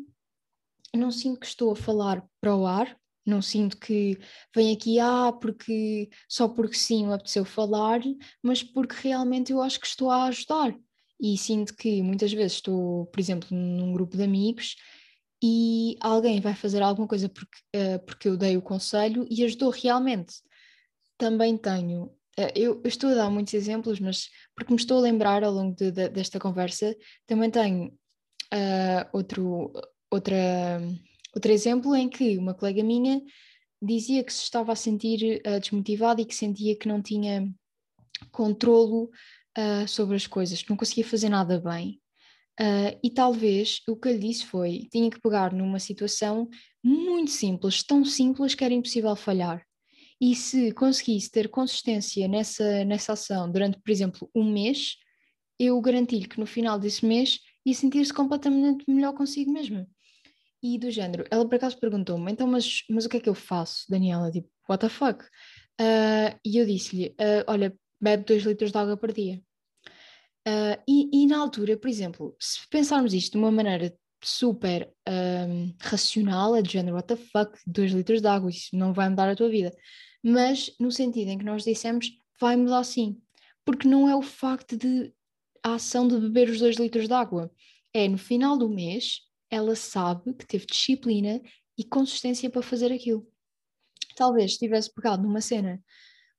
não 0.96 1.12
sinto 1.12 1.40
que 1.40 1.46
estou 1.46 1.72
a 1.72 1.76
falar 1.76 2.26
para 2.42 2.56
o 2.56 2.66
ar, 2.66 2.98
não 3.26 3.42
sinto 3.42 3.78
que 3.78 4.18
vem 4.56 4.74
aqui, 4.74 5.00
ah, 5.00 5.32
porque 5.32 6.10
só 6.28 6.48
porque 6.50 6.76
sim 6.76 7.06
me 7.06 7.14
apeteceu 7.14 7.46
falar, 7.46 8.02
mas 8.42 8.64
porque 8.64 8.96
realmente 9.08 9.52
eu 9.52 9.62
acho 9.62 9.80
que 9.80 9.88
estou 9.88 10.10
a 10.10 10.26
ajudar. 10.26 10.76
E 11.20 11.38
sinto 11.38 11.76
que 11.76 12.02
muitas 12.02 12.32
vezes 12.32 12.54
estou, 12.54 13.06
por 13.08 13.20
exemplo, 13.20 13.48
num 13.52 13.94
grupo 13.94 14.18
de 14.18 14.24
amigos 14.24 14.76
e 15.44 15.96
alguém 16.00 16.40
vai 16.42 16.56
fazer 16.56 16.82
alguma 16.82 17.08
coisa 17.08 17.30
porque, 17.30 17.60
uh, 17.76 18.00
porque 18.06 18.28
eu 18.28 18.38
dei 18.38 18.58
o 18.58 18.62
conselho 18.62 19.28
e 19.30 19.44
ajudou 19.44 19.70
realmente. 19.70 20.36
Também 21.18 21.58
tenho, 21.58 22.12
eu, 22.38 22.82
eu, 22.84 22.88
estou 22.88 23.10
a 23.10 23.16
dar 23.16 23.30
muitos 23.30 23.54
exemplos, 23.54 24.00
mas 24.00 24.30
porque 24.56 24.74
me 24.74 24.80
estou 24.80 24.98
a 24.98 25.02
lembrar 25.02 25.44
ao 25.44 25.52
longo 25.52 25.76
de, 25.76 25.92
de, 25.92 26.10
desta 26.10 26.40
conversa, 26.40 26.96
também 27.28 27.52
tenho 27.52 27.88
uh, 28.54 29.10
outro, 29.14 29.74
outra, 30.10 30.82
outro 31.36 31.52
exemplo 31.52 31.96
em 31.96 32.08
que 32.08 32.38
uma 32.38 32.54
colega 32.54 32.84
minha 32.84 33.22
dizia 33.82 34.24
que 34.24 34.34
se 34.34 34.44
estava 34.44 34.74
a 34.74 34.76
sentir 34.76 35.42
desmotivada 35.62 36.22
e 36.22 36.26
que 36.26 36.36
sentia 36.36 36.78
que 36.78 36.88
não 36.88 37.02
tinha 37.02 37.50
controlo 38.30 39.10
sobre 39.88 40.18
as 40.18 40.28
coisas, 40.28 40.62
que 40.62 40.70
não 40.70 40.76
conseguia 40.76 41.06
fazer 41.06 41.30
nada 41.30 41.60
bem. 41.62 42.02
Uh, 42.60 42.92
e 43.02 43.10
talvez 43.10 43.82
o 43.88 43.96
que 43.96 44.10
eu 44.10 44.12
lhe 44.12 44.20
disse 44.20 44.46
foi: 44.46 44.90
tinha 44.92 45.10
que 45.10 45.22
pegar 45.22 45.54
numa 45.54 45.80
situação 45.80 46.50
muito 46.84 47.32
simples, 47.32 47.82
tão 47.84 48.04
simples 48.04 48.54
que 48.54 48.66
era 48.66 48.74
impossível 48.74 49.16
falhar. 49.16 49.66
E 50.22 50.36
se 50.36 50.72
conseguisse 50.74 51.32
ter 51.32 51.50
consistência 51.50 52.28
nessa, 52.28 52.84
nessa 52.84 53.14
ação 53.14 53.50
durante, 53.50 53.80
por 53.80 53.90
exemplo, 53.90 54.30
um 54.36 54.44
mês, 54.52 54.98
eu 55.58 55.80
garanti-lhe 55.80 56.28
que 56.28 56.40
no 56.40 56.46
final 56.46 56.78
desse 56.78 57.06
mês 57.06 57.40
ia 57.66 57.74
sentir-se 57.74 58.14
completamente 58.14 58.84
melhor 58.88 59.14
consigo 59.14 59.52
mesma. 59.52 59.88
E 60.62 60.78
do 60.78 60.92
género, 60.92 61.24
ela 61.32 61.48
por 61.48 61.56
acaso 61.56 61.78
perguntou-me: 61.80 62.32
então, 62.32 62.46
mas, 62.46 62.84
mas 62.90 63.06
o 63.06 63.10
que 63.10 63.18
é 63.18 63.20
que 63.20 63.30
eu 63.30 63.36
faço, 63.36 63.86
Daniela? 63.90 64.30
Tipo, 64.30 64.50
what 64.68 64.82
the 64.82 64.90
fuck? 64.90 65.24
Uh, 65.80 66.38
e 66.44 66.58
eu 66.58 66.66
disse-lhe: 66.66 67.10
uh, 67.12 67.46
olha, 67.48 67.74
bebe 68.00 68.26
2 68.26 68.44
litros 68.44 68.72
de 68.72 68.78
água 68.78 68.98
por 68.98 69.14
dia. 69.14 69.42
Uh, 70.48 70.82
e, 70.88 71.24
e, 71.24 71.28
na 71.28 71.38
altura, 71.38 71.78
por 71.78 71.90
exemplo, 71.90 72.36
se 72.40 72.68
pensarmos 72.70 73.14
isto 73.14 73.34
de 73.34 73.38
uma 73.38 73.52
maneira 73.52 73.94
super 74.22 74.92
um, 75.08 75.74
racional, 75.80 76.56
é 76.56 76.62
de 76.62 76.72
género, 76.72 76.96
what 76.96 77.08
the 77.08 77.16
fuck, 77.16 77.58
2 77.66 77.92
litros 77.94 78.22
de 78.22 78.28
água, 78.28 78.50
isso 78.50 78.76
não 78.76 78.94
vai 78.94 79.10
mudar 79.10 79.30
a 79.30 79.36
tua 79.36 79.50
vida. 79.50 79.72
Mas 80.24 80.74
no 80.80 80.92
sentido 80.92 81.30
em 81.30 81.38
que 81.38 81.46
nós 81.46 81.64
dissemos, 81.64 82.12
vai 82.40 82.56
mudar 82.56 82.84
sim. 82.84 83.22
Porque 83.66 83.88
não 83.88 84.10
é 84.10 84.16
o 84.16 84.22
facto 84.22 84.78
de 84.78 85.14
a 85.64 85.76
ação 85.76 86.08
de 86.08 86.20
beber 86.20 86.50
os 86.50 86.60
2 86.60 86.78
litros 86.78 87.08
de 87.08 87.14
água. 87.14 87.52
É 87.94 88.08
no 88.08 88.18
final 88.18 88.58
do 88.58 88.70
mês, 88.70 89.22
ela 89.50 89.76
sabe 89.76 90.34
que 90.34 90.46
teve 90.46 90.66
disciplina 90.66 91.42
e 91.78 91.84
consistência 91.84 92.50
para 92.50 92.62
fazer 92.62 92.92
aquilo. 92.92 93.28
Talvez 94.16 94.54
se 94.54 94.60
tivesse 94.60 94.94
pegado 94.94 95.24
numa 95.24 95.42
cena 95.42 95.82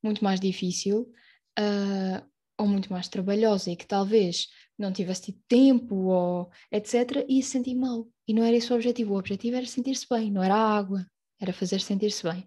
muito 0.03 0.23
mais 0.25 0.41
difícil, 0.41 1.13
uh, 1.59 2.31
ou 2.59 2.67
muito 2.67 2.93
mais 2.93 3.09
trabalhosa 3.09 3.71
e 3.71 3.77
que 3.77 3.87
talvez 3.87 4.49
não 4.79 4.93
tivesse 4.93 5.23
tido 5.23 5.41
tempo 5.49 5.95
ou 5.95 6.51
etc, 6.71 7.25
ia 7.29 7.43
se 7.43 7.51
sentir 7.51 7.75
mal. 7.75 8.07
E 8.29 8.35
não 8.35 8.45
era 8.45 8.57
esse 8.57 8.73
o 8.73 8.77
objetivo. 8.77 9.15
O 9.15 9.19
objetivo 9.19 9.57
era 9.57 9.67
sentir-se 9.67 10.07
bem, 10.09 10.31
não 10.31 10.43
era 10.43 10.55
a 10.55 10.77
água, 10.77 11.07
era 11.41 11.53
fazer 11.53 11.81
sentir-se 11.81 12.23
bem. 12.23 12.47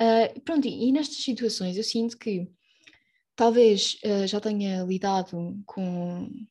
Uh, 0.00 0.40
pronto, 0.40 0.66
e, 0.66 0.88
e, 0.88 0.92
nestas 0.92 1.18
situações 1.18 1.76
eu 1.76 1.84
sinto 1.84 2.16
que 2.16 2.48
talvez 3.36 3.98
uh, 4.04 4.26
já 4.26 4.40
tenha 4.40 4.82
lidado 4.82 5.62
com, 5.66 6.46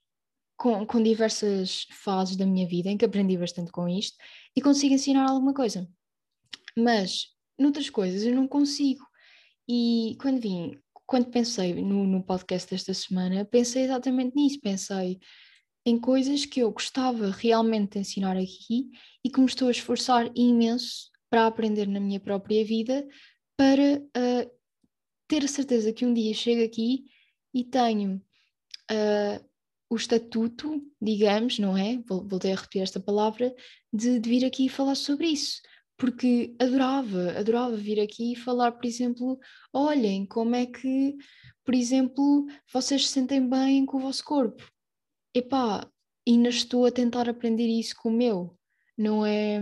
com, 0.56 0.86
com 0.86 1.04
diversas 1.04 1.88
fases 1.92 2.36
da 2.36 2.46
minha 2.46 2.68
vida 2.68 2.90
em 2.90 2.98
que 2.98 3.06
aprendi 3.06 3.38
bastante 3.38 3.72
com 3.72 3.90
isto 3.90 4.18
e 4.56 4.62
consigo 4.62 4.94
ensinar 4.94 5.30
alguma 5.30 5.54
coisa. 5.54 5.90
Mas 6.78 7.28
noutras 7.58 7.90
coisas 7.90 8.24
eu 8.24 8.36
não 8.36 8.48
consigo. 8.48 9.04
E 9.68 10.16
quando 10.20 10.40
vim 10.40 10.80
quando 11.10 11.32
pensei 11.32 11.74
no, 11.74 12.06
no 12.06 12.24
podcast 12.24 12.70
desta 12.70 12.94
semana, 12.94 13.44
pensei 13.44 13.82
exatamente 13.82 14.36
nisso, 14.36 14.60
pensei 14.62 15.20
em 15.84 16.00
coisas 16.00 16.46
que 16.46 16.60
eu 16.60 16.72
gostava 16.72 17.32
realmente 17.32 17.94
de 17.94 18.00
ensinar 18.02 18.38
aqui 18.38 18.92
e 19.26 19.30
que 19.32 19.40
me 19.40 19.48
estou 19.48 19.70
a 19.70 19.72
esforçar 19.72 20.30
imenso 20.36 21.10
para 21.28 21.48
aprender 21.48 21.88
na 21.88 22.00
minha 22.00 22.20
própria 22.20 22.64
vida, 22.64 23.08
para 23.60 23.98
uh, 23.98 24.52
ter 25.28 25.44
a 25.44 25.48
certeza 25.50 25.92
que 25.92 26.06
um 26.06 26.14
dia 26.14 26.34
chego 26.34 26.64
aqui 26.64 27.04
e 27.54 27.62
tenho 27.66 28.16
uh, 28.90 29.46
o 29.90 29.98
estatuto, 29.98 30.82
digamos, 31.02 31.60
não 31.60 31.76
é? 31.76 31.98
Voltei 32.08 32.54
a 32.54 32.56
repetir 32.56 32.82
esta 32.82 33.02
palavra, 33.02 33.54
de, 33.92 34.18
de 34.18 34.30
vir 34.30 34.46
aqui 34.46 34.68
e 34.68 34.70
falar 34.70 34.96
sobre 34.96 35.28
isso 35.28 35.62
porque 35.98 36.56
adorava, 36.58 37.38
adorava 37.38 37.76
vir 37.76 38.00
aqui 38.00 38.32
e 38.32 38.36
falar, 38.38 38.72
por 38.72 38.86
exemplo, 38.86 39.38
olhem 39.74 40.26
como 40.26 40.56
é 40.56 40.66
que, 40.66 41.18
por 41.66 41.76
exemplo, 41.76 42.46
vocês 42.72 43.06
se 43.06 43.12
sentem 43.12 43.46
bem 43.50 43.86
com 43.86 43.98
o 43.98 44.00
vosso 44.00 44.24
corpo. 44.24 44.64
Epá, 45.36 45.86
ainda 46.26 46.48
estou 46.48 46.86
a 46.86 46.92
tentar 46.92 47.28
aprender 47.28 47.68
isso 47.68 47.94
com 47.98 48.08
o 48.08 48.14
meu. 48.14 48.58
Não 48.98 49.26
é, 49.26 49.60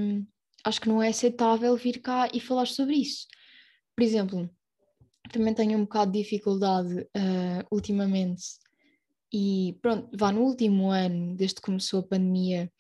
acho 0.64 0.80
que 0.80 0.88
não 0.88 1.02
é 1.02 1.08
aceitável 1.08 1.76
vir 1.76 2.00
cá 2.00 2.30
e 2.32 2.40
falar 2.40 2.68
sobre 2.68 2.98
isso. 2.98 3.26
Por 3.98 4.04
exemplo, 4.04 4.48
também 5.32 5.56
tenho 5.56 5.76
um 5.76 5.82
bocado 5.82 6.12
de 6.12 6.20
dificuldade 6.20 7.02
uh, 7.02 7.66
ultimamente 7.72 8.44
e 9.34 9.76
pronto, 9.82 10.08
vá 10.16 10.32
no 10.32 10.42
último 10.42 10.92
ano, 10.92 11.36
desde 11.36 11.56
que 11.56 11.64
começou 11.64 12.02
a 12.02 12.08
pandemia, 12.08 12.72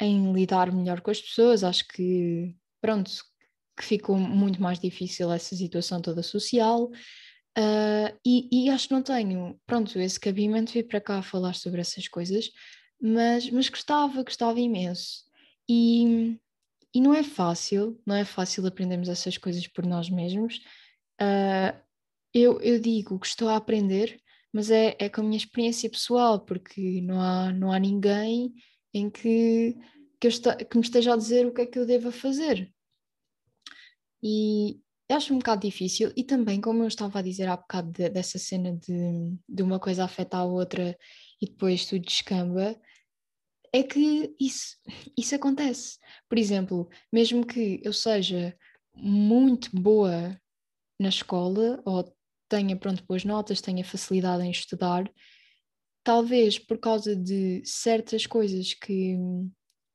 em 0.00 0.32
lidar 0.32 0.72
melhor 0.72 1.00
com 1.00 1.10
as 1.10 1.20
pessoas, 1.20 1.64
acho 1.64 1.88
que 1.88 2.54
pronto, 2.80 3.10
que 3.76 3.84
ficou 3.84 4.16
muito 4.16 4.62
mais 4.62 4.78
difícil 4.78 5.32
essa 5.32 5.56
situação 5.56 6.00
toda 6.00 6.22
social. 6.22 6.84
Uh, 7.58 8.16
e, 8.24 8.48
e, 8.52 8.70
acho 8.70 8.86
que 8.86 8.94
não 8.94 9.02
tenho, 9.02 9.60
pronto, 9.66 9.98
esse 9.98 10.20
cabimento 10.20 10.72
vir 10.72 10.86
para 10.86 11.00
cá 11.00 11.20
falar 11.20 11.54
sobre 11.54 11.80
essas 11.80 12.06
coisas, 12.06 12.48
mas, 13.02 13.50
mas 13.50 13.68
gostava, 13.68 14.22
gostava 14.22 14.60
imenso. 14.60 15.24
E, 15.68 16.38
e 16.94 17.00
não 17.00 17.14
é 17.14 17.22
fácil, 17.22 18.00
não 18.06 18.14
é 18.14 18.24
fácil 18.24 18.66
aprendermos 18.66 19.08
essas 19.08 19.38
coisas 19.38 19.66
por 19.66 19.86
nós 19.86 20.10
mesmos. 20.10 20.56
Uh, 21.20 21.78
eu, 22.34 22.60
eu 22.60 22.80
digo 22.80 23.18
que 23.18 23.26
estou 23.26 23.48
a 23.48 23.56
aprender, 23.56 24.20
mas 24.52 24.70
é, 24.70 24.96
é 24.98 25.08
com 25.08 25.20
a 25.20 25.24
minha 25.24 25.36
experiência 25.36 25.88
pessoal, 25.88 26.40
porque 26.40 27.00
não 27.02 27.20
há, 27.20 27.52
não 27.52 27.72
há 27.72 27.78
ninguém 27.78 28.54
em 28.92 29.08
que 29.08 29.76
que, 30.20 30.28
esta, 30.28 30.54
que 30.54 30.76
me 30.76 30.84
esteja 30.84 31.14
a 31.14 31.16
dizer 31.16 31.46
o 31.46 31.52
que 31.52 31.62
é 31.62 31.66
que 31.66 31.78
eu 31.78 31.86
devo 31.86 32.12
fazer. 32.12 32.70
E 34.22 34.78
acho 35.10 35.32
um 35.32 35.38
bocado 35.38 35.62
difícil, 35.62 36.12
e 36.14 36.22
também, 36.22 36.60
como 36.60 36.82
eu 36.82 36.88
estava 36.88 37.18
a 37.18 37.22
dizer 37.22 37.48
há 37.48 37.56
bocado 37.56 37.90
de, 37.90 38.08
dessa 38.10 38.38
cena 38.38 38.76
de, 38.76 39.34
de 39.48 39.62
uma 39.62 39.80
coisa 39.80 40.04
afeta 40.04 40.36
a 40.36 40.44
outra 40.44 40.96
e 41.40 41.46
depois 41.46 41.86
tudo 41.86 42.04
descamba, 42.04 42.78
é 43.72 43.82
que 43.82 44.34
isso, 44.38 44.76
isso 45.16 45.34
acontece. 45.34 45.98
Por 46.28 46.38
exemplo, 46.38 46.88
mesmo 47.12 47.46
que 47.46 47.80
eu 47.84 47.92
seja 47.92 48.56
muito 48.94 49.70
boa 49.74 50.38
na 50.98 51.08
escola 51.08 51.80
ou 51.84 52.12
tenha 52.48 52.76
pronto 52.76 53.04
boas 53.04 53.24
notas, 53.24 53.60
tenha 53.60 53.84
facilidade 53.84 54.44
em 54.44 54.50
estudar, 54.50 55.10
talvez 56.02 56.58
por 56.58 56.78
causa 56.78 57.14
de 57.14 57.62
certas 57.64 58.26
coisas 58.26 58.74
que, 58.74 59.16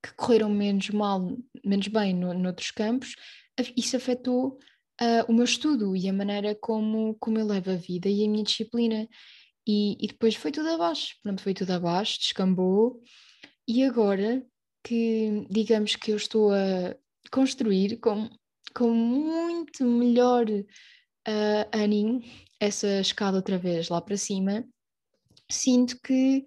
que 0.01 0.13
correram 0.15 0.49
menos 0.49 0.89
mal, 0.89 1.37
menos 1.63 1.87
bem 1.89 2.13
no, 2.13 2.33
noutros 2.33 2.71
campos, 2.71 3.15
isso 3.75 3.97
afetou 3.97 4.57
uh, 5.01 5.29
o 5.29 5.33
meu 5.33 5.43
estudo 5.43 5.95
e 5.95 6.07
a 6.07 6.13
maneira 6.13 6.55
como, 6.55 7.15
como 7.15 7.39
eu 7.39 7.45
levo 7.45 7.71
a 7.71 7.75
vida 7.75 8.09
e 8.09 8.25
a 8.25 8.29
minha 8.29 8.43
disciplina. 8.43 9.07
E, 9.67 9.97
e 9.99 10.07
depois 10.07 10.35
foi 10.35 10.51
tudo 10.51 10.69
abaixo, 10.69 11.15
pronto, 11.23 11.41
foi 11.41 11.53
tudo 11.53 11.71
abaixo, 11.71 12.19
descambou. 12.19 13.01
E 13.67 13.83
agora 13.83 14.45
que, 14.83 15.47
digamos 15.49 15.95
que 15.95 16.11
eu 16.11 16.17
estou 16.17 16.53
a 16.53 16.95
construir 17.31 17.97
com, 17.97 18.29
com 18.75 18.91
muito 18.91 19.83
melhor 19.83 20.47
uh, 20.49 20.63
ânimo 21.73 22.21
essa 22.59 22.99
escada 22.99 23.37
outra 23.37 23.57
vez 23.57 23.89
lá 23.89 23.99
para 23.99 24.17
cima, 24.17 24.63
sinto 25.49 25.99
que, 26.01 26.45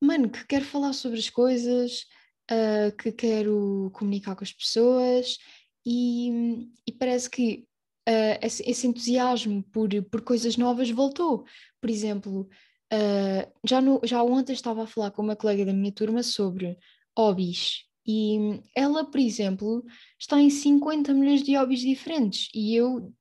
mano, 0.00 0.30
que 0.30 0.46
quero 0.46 0.64
falar 0.64 0.94
sobre 0.94 1.18
as 1.18 1.28
coisas, 1.28 2.06
uh, 2.50 2.96
que 2.96 3.12
quero 3.12 3.90
comunicar 3.92 4.34
com 4.34 4.44
as 4.44 4.52
pessoas 4.52 5.38
e, 5.86 6.70
e 6.86 6.92
parece 6.92 7.28
que 7.28 7.66
uh, 8.08 8.38
esse, 8.40 8.62
esse, 8.68 8.86
entusiasmo 8.86 9.62
por, 9.64 9.90
por 10.10 10.22
coisas 10.22 10.56
novas 10.56 10.90
voltou. 10.90 11.44
Por 11.80 11.90
exemplo, 11.90 12.48
Uh, 12.94 13.50
já, 13.66 13.80
no, 13.80 14.00
já 14.04 14.22
ontem 14.22 14.52
estava 14.52 14.84
a 14.84 14.86
falar 14.86 15.10
com 15.10 15.22
uma 15.22 15.34
colega 15.34 15.64
da 15.64 15.72
minha 15.72 15.90
turma 15.90 16.22
sobre 16.22 16.78
hobbies 17.18 17.84
e 18.06 18.60
ela, 18.74 19.04
por 19.04 19.18
exemplo, 19.18 19.84
está 20.18 20.40
em 20.40 20.50
50 20.50 21.12
milhões 21.12 21.42
de 21.42 21.56
hobbies 21.56 21.80
diferentes 21.80 22.48
e 22.54 22.76
eu, 22.76 23.12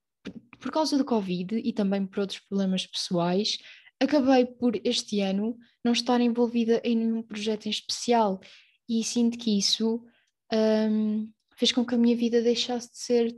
por 0.60 0.72
causa 0.72 0.98
do 0.98 1.06
Covid 1.06 1.58
e 1.58 1.74
também 1.74 2.06
por 2.06 2.20
outros 2.20 2.39
problemas 2.39 2.86
pessoais, 2.86 3.58
acabei 4.00 4.46
por 4.46 4.80
este 4.84 5.22
ano 5.22 5.58
não 5.84 5.94
estar 5.94 6.20
envolvida 6.22 6.82
em 6.84 6.98
nenhum 6.98 7.24
projeto 7.24 7.65
em 7.65 7.70
especial 7.70 8.39
e 8.88 9.03
sinto 9.03 9.38
que 9.38 9.58
isso 9.58 10.03
um, 10.51 11.32
fez 11.56 11.72
com 11.72 11.86
que 11.86 11.96
a 11.96 11.98
minha 11.98 12.15
vida 12.15 12.42
deixasse 12.42 12.92
de 12.92 12.98
ser 12.98 13.36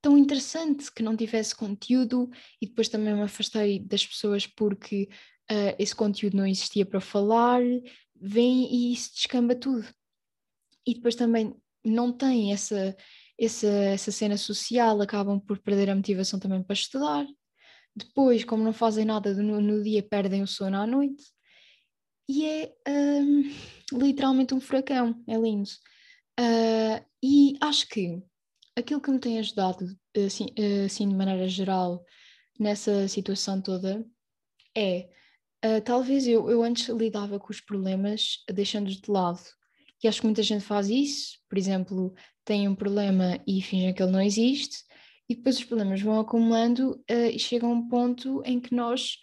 tão 0.00 0.16
interessante, 0.16 0.92
que 0.92 1.02
não 1.02 1.16
tivesse 1.16 1.54
conteúdo 1.54 2.30
e 2.62 2.66
depois 2.66 2.88
também 2.88 3.12
me 3.12 3.22
afastei 3.22 3.80
das 3.80 4.06
pessoas 4.06 4.46
porque 4.46 5.08
uh, 5.50 5.74
esse 5.78 5.94
conteúdo 5.94 6.36
não 6.36 6.46
existia 6.46 6.84
para 6.84 7.00
falar, 7.00 7.60
vem 8.14 8.72
e 8.72 8.92
isso 8.92 9.14
descamba 9.14 9.54
tudo. 9.54 9.86
E 10.86 10.94
depois 10.94 11.14
também 11.14 11.54
não 11.84 12.12
tem 12.12 12.52
essa, 12.52 12.96
essa, 13.38 13.66
essa 13.68 14.12
cena 14.12 14.36
social, 14.36 15.00
acabam 15.00 15.40
por 15.40 15.58
perder 15.58 15.90
a 15.90 15.94
motivação 15.94 16.38
também 16.38 16.62
para 16.62 16.74
estudar. 16.74 17.26
Depois, 17.94 18.44
como 18.44 18.62
não 18.62 18.72
fazem 18.72 19.04
nada 19.04 19.34
no, 19.34 19.60
no 19.60 19.82
dia, 19.82 20.02
perdem 20.02 20.42
o 20.42 20.46
sono 20.46 20.76
à 20.76 20.86
noite. 20.86 21.24
E 22.28 22.44
é 22.44 22.74
um, 22.88 23.52
literalmente 23.92 24.52
um 24.52 24.60
furacão, 24.60 25.22
é 25.26 25.36
lindo. 25.36 25.70
Uh, 26.38 27.04
e 27.22 27.56
acho 27.60 27.88
que 27.88 28.22
aquilo 28.76 29.00
que 29.00 29.10
me 29.10 29.18
tem 29.18 29.38
ajudado, 29.38 29.86
assim, 30.14 30.46
assim 30.84 31.08
de 31.08 31.14
maneira 31.14 31.48
geral, 31.48 32.04
nessa 32.58 33.08
situação 33.08 33.62
toda, 33.62 34.04
é 34.76 35.08
uh, 35.66 35.80
talvez 35.84 36.26
eu, 36.26 36.50
eu 36.50 36.62
antes 36.62 36.88
lidava 36.88 37.38
com 37.38 37.50
os 37.50 37.60
problemas 37.60 38.44
deixando-os 38.52 39.00
de 39.00 39.10
lado. 39.10 39.40
E 40.02 40.08
acho 40.08 40.20
que 40.20 40.26
muita 40.26 40.42
gente 40.42 40.64
faz 40.64 40.88
isso, 40.88 41.38
por 41.48 41.58
exemplo, 41.58 42.14
tem 42.44 42.68
um 42.68 42.74
problema 42.74 43.40
e 43.46 43.60
fingem 43.60 43.92
que 43.92 44.02
ele 44.02 44.12
não 44.12 44.20
existe, 44.20 44.84
e 45.28 45.34
depois 45.34 45.58
os 45.58 45.64
problemas 45.64 46.00
vão 46.00 46.20
acumulando 46.20 46.92
uh, 47.10 47.30
e 47.32 47.38
chega 47.38 47.66
a 47.66 47.70
um 47.70 47.88
ponto 47.88 48.42
em 48.44 48.60
que 48.60 48.74
nós 48.74 49.18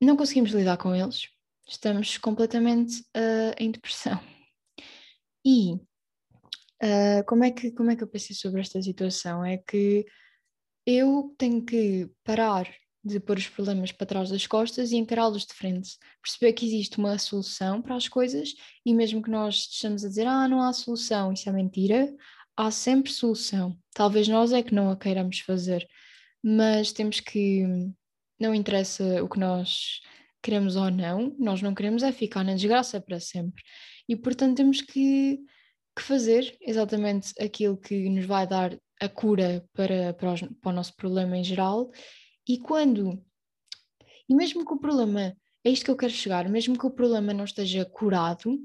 não 0.00 0.16
conseguimos 0.16 0.52
lidar 0.52 0.76
com 0.76 0.94
eles, 0.94 1.28
estamos 1.66 2.18
completamente 2.18 3.00
uh, 3.16 3.54
em 3.58 3.70
depressão. 3.70 4.20
E 5.44 5.74
uh, 5.74 7.24
como, 7.26 7.44
é 7.44 7.50
que, 7.50 7.72
como 7.72 7.90
é 7.90 7.96
que 7.96 8.04
eu 8.04 8.08
pensei 8.08 8.36
sobre 8.36 8.60
esta 8.60 8.80
situação? 8.80 9.44
É 9.44 9.58
que 9.58 10.06
eu 10.86 11.34
tenho 11.36 11.64
que 11.64 12.08
parar 12.22 12.68
de 13.06 13.20
pôr 13.20 13.38
os 13.38 13.48
problemas 13.48 13.92
para 13.92 14.06
trás 14.06 14.30
das 14.30 14.46
costas 14.46 14.90
e 14.90 14.96
encará-los 14.96 15.46
de 15.46 15.54
frente. 15.54 15.96
Perceber 16.22 16.52
que 16.52 16.66
existe 16.66 16.98
uma 16.98 17.16
solução 17.18 17.80
para 17.80 17.94
as 17.94 18.08
coisas 18.08 18.54
e 18.84 18.92
mesmo 18.92 19.22
que 19.22 19.30
nós 19.30 19.68
estejamos 19.70 20.04
a 20.04 20.08
dizer, 20.08 20.26
ah, 20.26 20.48
não 20.48 20.60
há 20.60 20.72
solução, 20.72 21.32
isso 21.32 21.48
é 21.48 21.52
mentira, 21.52 22.12
há 22.56 22.70
sempre 22.70 23.12
solução. 23.12 23.78
Talvez 23.94 24.26
nós 24.26 24.52
é 24.52 24.62
que 24.62 24.74
não 24.74 24.90
a 24.90 24.96
queiramos 24.96 25.40
fazer, 25.40 25.86
mas 26.42 26.92
temos 26.92 27.20
que. 27.20 27.64
Não 28.38 28.54
interessa 28.54 29.24
o 29.24 29.28
que 29.30 29.38
nós 29.38 30.00
queremos 30.42 30.76
ou 30.76 30.90
não, 30.90 31.34
nós 31.38 31.62
não 31.62 31.74
queremos 31.74 32.02
é 32.02 32.12
ficar 32.12 32.44
na 32.44 32.54
desgraça 32.54 33.00
para 33.00 33.18
sempre. 33.18 33.62
E 34.06 34.14
portanto 34.14 34.56
temos 34.58 34.82
que, 34.82 35.38
que 35.96 36.02
fazer 36.02 36.54
exatamente 36.60 37.32
aquilo 37.40 37.78
que 37.78 38.10
nos 38.10 38.26
vai 38.26 38.46
dar 38.46 38.76
a 39.00 39.08
cura 39.08 39.64
para, 39.72 40.12
para, 40.14 40.32
os, 40.34 40.40
para 40.40 40.70
o 40.70 40.72
nosso 40.72 40.94
problema 40.96 41.36
em 41.36 41.44
geral 41.44 41.90
e 42.48 42.58
quando. 42.58 43.22
E 44.28 44.34
mesmo 44.34 44.64
que 44.64 44.72
o 44.72 44.78
problema. 44.78 45.36
É 45.64 45.70
isto 45.70 45.84
que 45.84 45.90
eu 45.90 45.96
quero 45.96 46.12
chegar, 46.12 46.48
mesmo 46.48 46.78
que 46.78 46.86
o 46.86 46.90
problema 46.90 47.34
não 47.34 47.44
esteja 47.44 47.84
curado, 47.84 48.56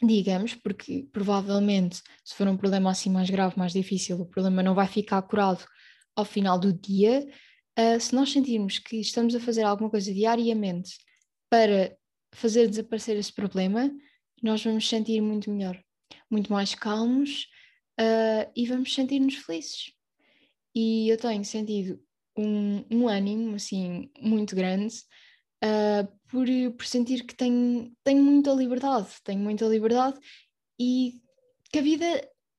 digamos, 0.00 0.54
porque 0.54 1.08
provavelmente, 1.12 2.00
se 2.24 2.34
for 2.36 2.46
um 2.46 2.56
problema 2.56 2.92
assim 2.92 3.10
mais 3.10 3.28
grave, 3.28 3.58
mais 3.58 3.72
difícil, 3.72 4.20
o 4.20 4.26
problema 4.26 4.62
não 4.62 4.72
vai 4.72 4.86
ficar 4.86 5.20
curado 5.22 5.66
ao 6.14 6.24
final 6.24 6.56
do 6.56 6.72
dia. 6.72 7.28
Uh, 7.76 8.00
se 8.00 8.14
nós 8.14 8.30
sentirmos 8.30 8.78
que 8.78 9.00
estamos 9.00 9.34
a 9.34 9.40
fazer 9.40 9.62
alguma 9.62 9.90
coisa 9.90 10.14
diariamente 10.14 10.92
para 11.50 11.96
fazer 12.32 12.68
desaparecer 12.68 13.16
esse 13.16 13.32
problema, 13.32 13.90
nós 14.40 14.62
vamos 14.62 14.88
sentir 14.88 15.20
muito 15.20 15.50
melhor, 15.50 15.76
muito 16.30 16.52
mais 16.52 16.72
calmos 16.72 17.48
uh, 18.00 18.50
e 18.54 18.66
vamos 18.66 18.94
sentir-nos 18.94 19.34
felizes. 19.34 19.92
E 20.72 21.08
eu 21.08 21.16
tenho 21.16 21.44
sentido 21.44 22.00
um, 22.38 22.84
um 22.90 23.08
ânimo 23.08 23.56
assim 23.56 24.10
muito 24.20 24.54
grande 24.54 24.94
uh, 25.64 26.06
por, 26.28 26.46
por 26.76 26.86
sentir 26.86 27.24
que 27.24 27.34
tenho, 27.34 27.92
tenho 28.04 28.22
muita 28.22 28.52
liberdade, 28.52 29.08
tenho 29.24 29.40
muita 29.40 29.66
liberdade 29.66 30.18
e 30.78 31.20
que 31.70 31.78
a 31.78 31.82
vida 31.82 32.06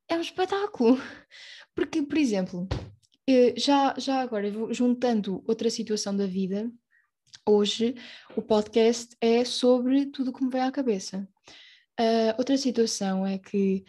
é 0.07 0.15
um 0.15 0.21
espetáculo. 0.21 0.97
Porque, 1.73 2.01
por 2.01 2.17
exemplo, 2.17 2.67
eh, 3.27 3.53
já, 3.55 3.95
já 3.97 4.19
agora, 4.19 4.51
juntando 4.73 5.41
outra 5.47 5.69
situação 5.69 6.15
da 6.15 6.25
vida, 6.27 6.69
hoje 7.47 7.95
o 8.35 8.41
podcast 8.41 9.15
é 9.21 9.45
sobre 9.45 10.07
tudo 10.07 10.31
o 10.31 10.33
que 10.33 10.43
me 10.43 10.51
vem 10.51 10.61
à 10.61 10.71
cabeça. 10.71 11.27
Uh, 11.99 12.33
outra 12.37 12.57
situação 12.57 13.25
é 13.25 13.37
que 13.37 13.85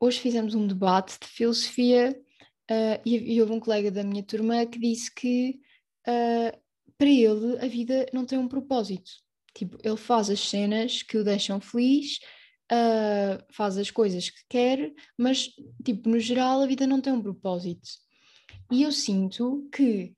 hoje 0.00 0.18
fizemos 0.20 0.54
um 0.54 0.66
debate 0.66 1.18
de 1.20 1.26
filosofia 1.28 2.20
Uh, 2.70 3.00
e, 3.04 3.40
houve 3.40 3.52
um 3.52 3.60
colega 3.60 3.90
da 3.90 4.04
minha 4.04 4.22
turma 4.22 4.64
que 4.64 4.78
disse 4.78 5.12
que 5.12 5.60
uh, 6.06 6.56
para 6.96 7.08
ele 7.08 7.58
a 7.60 7.66
vida 7.66 8.06
não 8.12 8.24
tem 8.24 8.38
um 8.38 8.48
propósito. 8.48 9.10
Tipo, 9.54 9.76
ele 9.82 9.96
faz 9.96 10.30
as 10.30 10.40
cenas 10.40 11.02
que 11.02 11.18
o 11.18 11.24
deixam 11.24 11.60
feliz, 11.60 12.18
uh, 12.70 13.44
faz 13.52 13.76
as 13.76 13.90
coisas 13.90 14.30
que 14.30 14.40
quer, 14.48 14.92
mas, 15.18 15.50
tipo, 15.84 16.08
no 16.08 16.18
geral 16.18 16.62
a 16.62 16.66
vida 16.66 16.86
não 16.86 17.00
tem 17.00 17.12
um 17.12 17.22
propósito. 17.22 17.88
E 18.70 18.82
eu 18.82 18.92
sinto 18.92 19.68
que, 19.74 20.14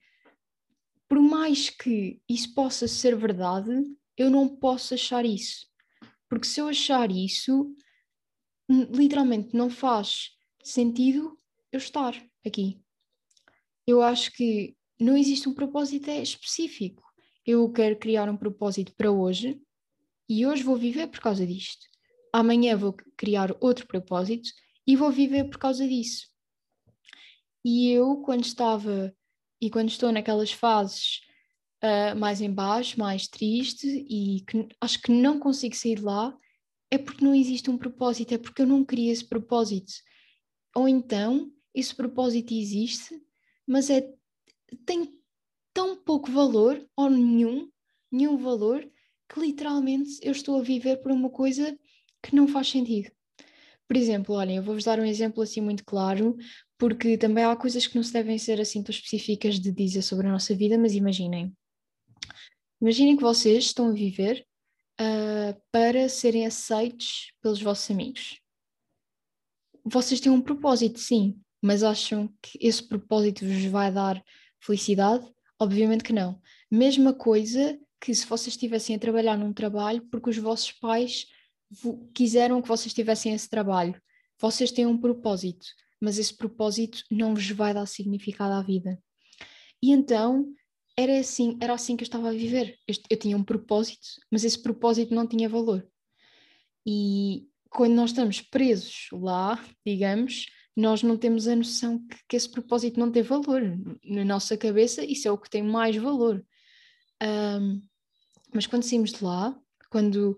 por 1.08 1.20
mais 1.20 1.70
que 1.70 2.20
isso 2.28 2.54
possa 2.54 2.86
ser 2.86 3.16
verdade, 3.16 3.72
eu 4.16 4.30
não 4.30 4.48
posso 4.48 4.94
achar 4.94 5.24
isso. 5.24 5.66
Porque 6.28 6.46
se 6.46 6.60
eu 6.60 6.68
achar 6.68 7.10
isso, 7.10 7.74
literalmente 8.68 9.56
não 9.56 9.68
faz 9.68 10.30
sentido 10.62 11.36
eu 11.72 11.78
estar 11.78 12.14
aqui. 12.46 12.80
Eu 13.86 14.02
acho 14.02 14.32
que 14.32 14.76
não 14.98 15.16
existe 15.16 15.48
um 15.48 15.54
propósito 15.54 16.10
específico. 16.10 17.02
Eu 17.46 17.70
quero 17.70 17.98
criar 17.98 18.28
um 18.28 18.36
propósito 18.36 18.94
para 18.96 19.10
hoje 19.10 19.60
e 20.28 20.46
hoje 20.46 20.62
vou 20.62 20.76
viver 20.76 21.08
por 21.08 21.20
causa 21.20 21.46
disto. 21.46 21.86
Amanhã 22.32 22.76
vou 22.76 22.94
criar 23.16 23.54
outro 23.60 23.86
propósito 23.86 24.48
e 24.86 24.96
vou 24.96 25.10
viver 25.10 25.44
por 25.44 25.58
causa 25.58 25.86
disso. 25.86 26.26
E 27.64 27.90
eu, 27.90 28.16
quando 28.18 28.44
estava 28.44 29.14
e 29.60 29.70
quando 29.70 29.88
estou 29.88 30.12
naquelas 30.12 30.52
fases 30.52 31.20
uh, 31.82 32.18
mais 32.18 32.40
em 32.40 32.52
baixo, 32.52 32.98
mais 32.98 33.26
triste 33.28 33.86
e 33.86 34.42
que 34.46 34.68
acho 34.80 35.00
que 35.00 35.12
não 35.12 35.38
consigo 35.38 35.74
sair 35.74 36.00
lá, 36.02 36.36
é 36.90 36.98
porque 36.98 37.24
não 37.24 37.34
existe 37.34 37.70
um 37.70 37.78
propósito, 37.78 38.34
é 38.34 38.38
porque 38.38 38.62
eu 38.62 38.66
não 38.66 38.84
queria 38.84 39.12
esse 39.12 39.26
propósito. 39.26 39.92
Ou 40.76 40.88
então 40.88 41.50
esse 41.74 41.94
propósito 41.94 42.54
existe, 42.54 43.20
mas 43.66 43.90
é, 43.90 44.08
tem 44.86 45.18
tão 45.72 45.96
pouco 45.96 46.30
valor, 46.30 46.86
ou 46.96 47.10
nenhum, 47.10 47.68
nenhum 48.10 48.36
valor, 48.36 48.88
que 49.28 49.40
literalmente 49.40 50.18
eu 50.22 50.32
estou 50.32 50.58
a 50.58 50.62
viver 50.62 50.98
por 50.98 51.10
uma 51.10 51.28
coisa 51.30 51.76
que 52.22 52.34
não 52.34 52.46
faz 52.46 52.68
sentido. 52.68 53.10
Por 53.86 53.96
exemplo, 53.96 54.34
olhem, 54.34 54.56
eu 54.56 54.62
vou-vos 54.62 54.84
dar 54.84 54.98
um 54.98 55.04
exemplo 55.04 55.42
assim 55.42 55.60
muito 55.60 55.84
claro, 55.84 56.36
porque 56.78 57.18
também 57.18 57.44
há 57.44 57.54
coisas 57.56 57.86
que 57.86 57.96
não 57.96 58.02
se 58.02 58.12
devem 58.12 58.38
ser 58.38 58.60
assim 58.60 58.82
tão 58.82 58.94
específicas 58.94 59.58
de 59.58 59.72
dizer 59.72 60.02
sobre 60.02 60.26
a 60.26 60.32
nossa 60.32 60.54
vida, 60.54 60.78
mas 60.78 60.94
imaginem. 60.94 61.54
Imaginem 62.80 63.16
que 63.16 63.22
vocês 63.22 63.64
estão 63.64 63.88
a 63.88 63.92
viver 63.92 64.46
uh, 65.00 65.60
para 65.70 66.08
serem 66.08 66.46
aceitos 66.46 67.32
pelos 67.40 67.60
vossos 67.60 67.90
amigos. 67.90 68.40
Vocês 69.84 70.20
têm 70.20 70.32
um 70.32 70.40
propósito, 70.40 70.98
sim, 70.98 71.38
mas 71.64 71.82
acham 71.82 72.28
que 72.42 72.58
esse 72.60 72.86
propósito 72.86 73.46
vos 73.46 73.64
vai 73.64 73.90
dar 73.90 74.22
felicidade? 74.60 75.26
Obviamente 75.58 76.04
que 76.04 76.12
não. 76.12 76.38
Mesma 76.70 77.14
coisa 77.14 77.80
que 77.98 78.14
se 78.14 78.26
vocês 78.26 78.48
estivessem 78.48 78.94
a 78.94 78.98
trabalhar 78.98 79.38
num 79.38 79.50
trabalho 79.50 80.06
porque 80.10 80.28
os 80.28 80.36
vossos 80.36 80.72
pais 80.72 81.24
quiseram 82.14 82.60
que 82.60 82.68
vocês 82.68 82.92
tivessem 82.92 83.32
esse 83.32 83.48
trabalho. 83.48 83.98
Vocês 84.38 84.70
têm 84.70 84.84
um 84.84 84.98
propósito, 84.98 85.66
mas 85.98 86.18
esse 86.18 86.36
propósito 86.36 87.02
não 87.10 87.34
vos 87.34 87.50
vai 87.52 87.72
dar 87.72 87.86
significado 87.86 88.52
à 88.52 88.60
vida. 88.60 89.02
E 89.82 89.90
então 89.90 90.52
era 90.94 91.18
assim, 91.18 91.56
era 91.62 91.72
assim 91.72 91.96
que 91.96 92.02
eu 92.02 92.06
estava 92.06 92.28
a 92.28 92.32
viver. 92.32 92.78
Eu, 92.86 92.94
eu 93.08 93.16
tinha 93.16 93.38
um 93.38 93.42
propósito, 93.42 94.06
mas 94.30 94.44
esse 94.44 94.62
propósito 94.62 95.14
não 95.14 95.26
tinha 95.26 95.48
valor. 95.48 95.88
E 96.86 97.48
quando 97.70 97.94
nós 97.94 98.10
estamos 98.10 98.42
presos 98.42 99.08
lá, 99.12 99.58
digamos, 99.86 100.44
nós 100.76 101.02
não 101.02 101.16
temos 101.16 101.46
a 101.46 101.54
noção 101.54 101.98
que, 102.06 102.16
que, 102.28 102.36
esse 102.36 102.50
propósito 102.50 102.98
não 102.98 103.10
tem 103.10 103.22
valor. 103.22 103.62
Na 104.04 104.24
nossa 104.24 104.56
cabeça, 104.56 105.04
isso 105.04 105.28
é 105.28 105.30
o 105.30 105.38
que 105.38 105.50
tem 105.50 105.62
mais 105.62 105.96
valor. 105.96 106.44
Um, 107.22 107.80
Mas 108.52 108.66
quando 108.66 108.82
saímos 108.82 109.12
de 109.12 109.22
lá, 109.22 109.56
quando 109.90 110.36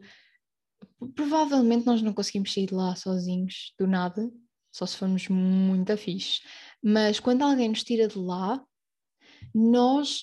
provavelmente 1.15 1.87
nós 1.87 2.03
não 2.03 2.13
conseguimos 2.13 2.53
sair 2.53 2.67
de 2.67 2.75
lá 2.75 2.95
sozinhos, 2.95 3.73
do 3.79 3.87
nada, 3.87 4.31
só 4.73 4.85
se 4.85 4.97
formos 4.97 5.29
muito 5.29 5.91
afixos. 5.93 6.43
Mas 6.83 7.19
quando 7.19 7.43
alguém 7.43 7.71
nos 7.71 7.83
tira 7.83 8.07
de 8.07 8.19
lá, 8.19 8.63
nós 9.55 10.23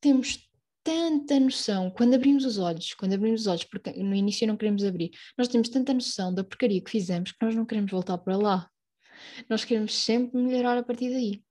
temos 0.00 0.48
tanta 0.82 1.38
noção, 1.38 1.90
quando 1.90 2.14
abrimos 2.14 2.44
os 2.44 2.58
olhos, 2.58 2.92
quando 2.94 3.12
abrimos 3.12 3.42
os 3.42 3.46
olhos, 3.46 3.64
porque 3.64 3.92
no 4.02 4.14
início 4.14 4.46
não 4.46 4.56
queremos 4.56 4.82
abrir, 4.82 5.10
nós 5.38 5.46
temos 5.46 5.68
tanta 5.68 5.94
noção 5.94 6.34
da 6.34 6.42
porcaria 6.42 6.82
que 6.82 6.90
fizemos 6.90 7.30
que 7.30 7.44
nós 7.44 7.54
não 7.54 7.64
queremos 7.64 7.90
voltar 7.90 8.18
para 8.18 8.36
lá. 8.36 8.71
Nós 9.48 9.64
queremos 9.64 9.94
sempre 9.94 10.40
melhorar 10.40 10.78
a 10.78 10.82
partir 10.82 11.10
daí. 11.10 11.42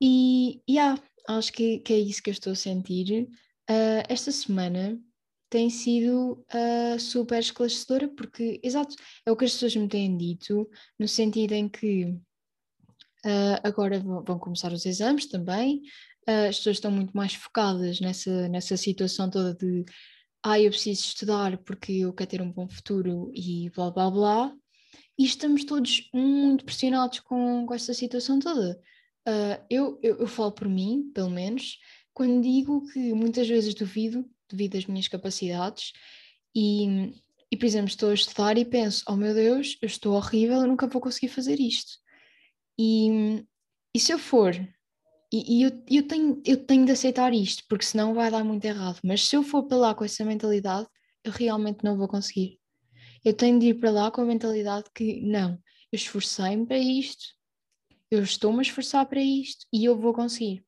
E, 0.00 0.60
yeah, 0.68 1.00
acho 1.28 1.52
que, 1.52 1.78
que 1.78 1.92
é 1.92 1.98
isso 1.98 2.22
que 2.22 2.30
eu 2.30 2.32
estou 2.32 2.52
a 2.52 2.56
sentir. 2.56 3.28
Uh, 3.70 4.04
esta 4.08 4.30
semana 4.30 5.00
tem 5.48 5.70
sido 5.70 6.44
uh, 6.52 6.98
super 6.98 7.38
esclarecedora, 7.38 8.08
porque, 8.08 8.60
exato, 8.62 8.94
é 9.24 9.30
o 9.30 9.36
que 9.36 9.44
as 9.44 9.52
pessoas 9.52 9.76
me 9.76 9.88
têm 9.88 10.16
dito, 10.16 10.68
no 10.98 11.06
sentido 11.06 11.52
em 11.52 11.68
que 11.68 12.04
uh, 12.04 13.60
agora 13.62 14.00
vão 14.00 14.38
começar 14.38 14.72
os 14.72 14.84
exames 14.84 15.26
também, 15.26 15.82
as 16.26 16.56
pessoas 16.56 16.76
estão 16.76 16.90
muito 16.90 17.14
mais 17.14 17.34
focadas 17.34 18.00
nessa, 18.00 18.48
nessa 18.48 18.78
situação 18.78 19.28
toda 19.28 19.54
de 19.54 19.84
ah, 20.42 20.60
eu 20.60 20.70
preciso 20.70 21.04
estudar 21.04 21.58
porque 21.58 21.92
eu 21.92 22.12
quero 22.12 22.30
ter 22.30 22.42
um 22.42 22.50
bom 22.50 22.68
futuro 22.68 23.30
e 23.34 23.70
blá 23.70 23.90
blá 23.90 24.10
blá, 24.10 24.52
e 25.18 25.24
estamos 25.24 25.64
todos 25.64 26.08
muito 26.12 26.64
pressionados 26.64 27.20
com, 27.20 27.64
com 27.66 27.74
esta 27.74 27.94
situação 27.94 28.38
toda. 28.38 28.80
eu, 29.70 29.98
eu, 30.02 30.18
eu 30.18 30.26
falo 30.26 30.52
por 30.52 30.68
mim, 30.68 31.10
pelo 31.14 31.30
menos, 31.30 31.78
quando 32.12 32.42
digo 32.42 32.86
que 32.92 33.12
muitas 33.12 33.48
vezes 33.48 33.74
duvido 33.74 34.24
devido 34.50 34.76
às 34.76 34.86
minhas 34.86 35.08
capacidades 35.08 35.92
e, 36.54 37.12
e, 37.50 37.56
por 37.56 37.66
exemplo, 37.66 37.88
estou 37.88 38.10
a 38.10 38.14
estudar 38.14 38.56
e 38.56 38.64
penso, 38.64 39.04
oh 39.08 39.16
meu 39.16 39.34
Deus, 39.34 39.76
eu 39.82 39.86
estou 39.86 40.14
horrível, 40.14 40.60
eu 40.60 40.66
nunca 40.66 40.86
vou 40.86 41.00
conseguir 41.00 41.28
fazer 41.28 41.58
isto. 41.58 41.92
E, 42.78 43.44
e 43.94 44.00
se 44.00 44.12
eu 44.12 44.18
for, 44.18 44.54
e, 45.32 45.58
e 45.58 45.62
eu, 45.62 45.84
eu, 45.90 46.06
tenho, 46.06 46.42
eu 46.46 46.64
tenho 46.64 46.86
de 46.86 46.92
aceitar 46.92 47.32
isto, 47.32 47.64
porque 47.68 47.84
senão 47.84 48.14
vai 48.14 48.30
dar 48.30 48.44
muito 48.44 48.64
errado, 48.64 49.00
mas 49.02 49.26
se 49.26 49.36
eu 49.36 49.42
for 49.42 49.64
para 49.64 49.76
lá 49.76 49.94
com 49.94 50.04
essa 50.04 50.24
mentalidade, 50.24 50.88
eu 51.24 51.32
realmente 51.32 51.82
não 51.82 51.96
vou 51.96 52.06
conseguir. 52.06 52.60
Eu 53.24 53.34
tenho 53.34 53.58
de 53.58 53.68
ir 53.68 53.74
para 53.74 53.90
lá 53.90 54.10
com 54.10 54.20
a 54.20 54.24
mentalidade 54.24 54.90
que, 54.94 55.20
não, 55.20 55.52
eu 55.90 55.96
esforcei-me 55.96 56.66
para 56.66 56.78
isto, 56.78 57.24
eu 58.10 58.22
estou-me 58.22 58.58
a 58.58 58.62
esforçar 58.62 59.06
para 59.06 59.20
isto 59.20 59.66
e 59.72 59.84
eu 59.84 59.96
vou 59.96 60.12
conseguir. 60.12 60.64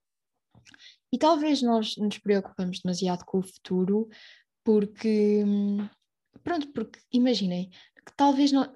E 1.12 1.19
talvez 1.19 1.62
nós 1.62 1.97
nos 1.97 2.19
preocupamos 2.19 2.81
demasiado 2.81 3.25
com 3.25 3.38
o 3.38 3.42
futuro, 3.42 4.09
porque, 4.64 5.45
pronto, 6.42 6.73
porque 6.73 6.99
imaginem, 7.12 7.71
que 8.05 8.12
talvez 8.16 8.53
nós, 8.53 8.71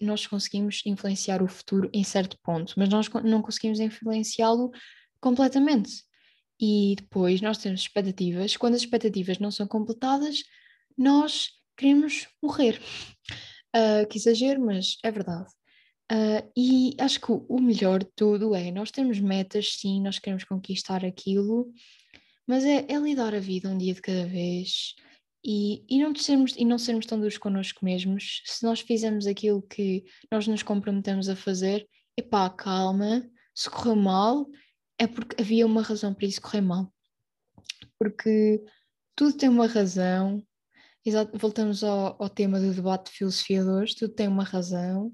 nós 0.00 0.26
conseguimos 0.26 0.82
influenciar 0.86 1.42
o 1.42 1.48
futuro 1.48 1.90
em 1.92 2.04
certo 2.04 2.38
ponto, 2.42 2.74
mas 2.76 2.88
nós 2.88 3.08
não 3.24 3.42
conseguimos 3.42 3.80
influenciá-lo 3.80 4.70
completamente. 5.20 6.04
E 6.60 6.94
depois 6.96 7.40
nós 7.40 7.58
temos 7.58 7.80
expectativas, 7.80 8.56
quando 8.56 8.74
as 8.74 8.82
expectativas 8.82 9.38
não 9.38 9.50
são 9.50 9.66
completadas, 9.66 10.42
nós 10.96 11.48
queremos 11.82 12.28
morrer. 12.40 12.80
Uh, 13.74 14.06
que 14.08 14.18
exagero, 14.18 14.64
mas 14.64 14.98
é 15.02 15.10
verdade. 15.10 15.50
Uh, 16.12 16.52
e 16.56 16.94
acho 17.00 17.20
que 17.20 17.32
o, 17.32 17.58
melhor 17.60 18.00
de 18.00 18.10
tudo 18.14 18.54
é, 18.54 18.70
nós 18.70 18.90
temos 18.90 19.18
metas, 19.18 19.76
sim, 19.80 20.00
nós 20.00 20.18
queremos 20.18 20.44
conquistar 20.44 21.04
aquilo, 21.04 21.72
mas 22.46 22.64
é, 22.64 22.84
é 22.88 22.98
lidar 22.98 23.34
a 23.34 23.40
vida 23.40 23.68
um 23.68 23.78
dia 23.78 23.94
de 23.94 24.02
cada 24.02 24.26
vez 24.26 24.94
e, 25.44 25.84
e, 25.88 25.98
não 25.98 26.14
sermos, 26.14 26.54
e 26.56 26.64
não 26.64 26.78
sermos 26.78 27.06
tão 27.06 27.18
duros 27.18 27.38
connosco 27.38 27.84
mesmos. 27.84 28.42
Se 28.44 28.62
nós 28.62 28.80
fizermos 28.80 29.26
aquilo 29.26 29.62
que 29.62 30.04
nós 30.30 30.46
nos 30.46 30.62
comprometemos 30.62 31.28
a 31.28 31.34
fazer, 31.34 31.88
epá, 32.16 32.48
calma, 32.50 33.28
se 33.54 33.68
correu 33.70 33.96
mal, 33.96 34.46
é 34.98 35.06
porque 35.06 35.40
havia 35.40 35.66
uma 35.66 35.82
razão 35.82 36.14
para 36.14 36.26
isso 36.26 36.42
correr 36.42 36.60
mal. 36.60 36.92
Porque 37.98 38.62
tudo 39.16 39.36
tem 39.36 39.48
uma 39.48 39.66
razão, 39.66 40.44
Exato, 41.04 41.36
voltamos 41.36 41.82
ao, 41.82 42.16
ao 42.22 42.28
tema 42.28 42.60
do 42.60 42.72
debate 42.72 43.10
de 43.10 43.18
filosofia 43.18 43.62
de 43.62 43.68
hoje, 43.68 43.96
tudo 43.96 44.14
tem 44.14 44.28
uma 44.28 44.44
razão 44.44 45.12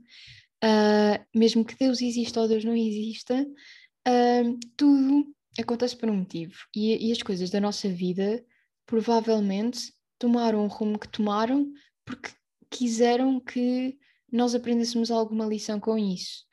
uh, 0.64 1.26
mesmo 1.34 1.64
que 1.64 1.76
Deus 1.76 2.00
exista 2.00 2.40
ou 2.40 2.48
Deus 2.48 2.64
não 2.64 2.74
exista, 2.74 3.42
uh, 3.42 4.58
tudo 4.76 5.26
acontece 5.58 5.96
por 5.96 6.08
um 6.08 6.18
motivo. 6.18 6.54
E, 6.74 7.08
e, 7.08 7.12
as 7.12 7.22
coisas 7.22 7.50
da 7.50 7.60
nossa 7.60 7.88
vida 7.88 8.44
provavelmente 8.86 9.92
tomaram 10.18 10.64
o 10.64 10.68
rumo 10.68 10.98
que 10.98 11.08
tomaram 11.08 11.70
porque 12.04 12.30
quiseram 12.70 13.40
que 13.40 13.96
nós 14.30 14.54
aprendêssemos 14.54 15.10
alguma 15.10 15.46
lição 15.46 15.80
com 15.80 15.98
isso. 15.98 16.44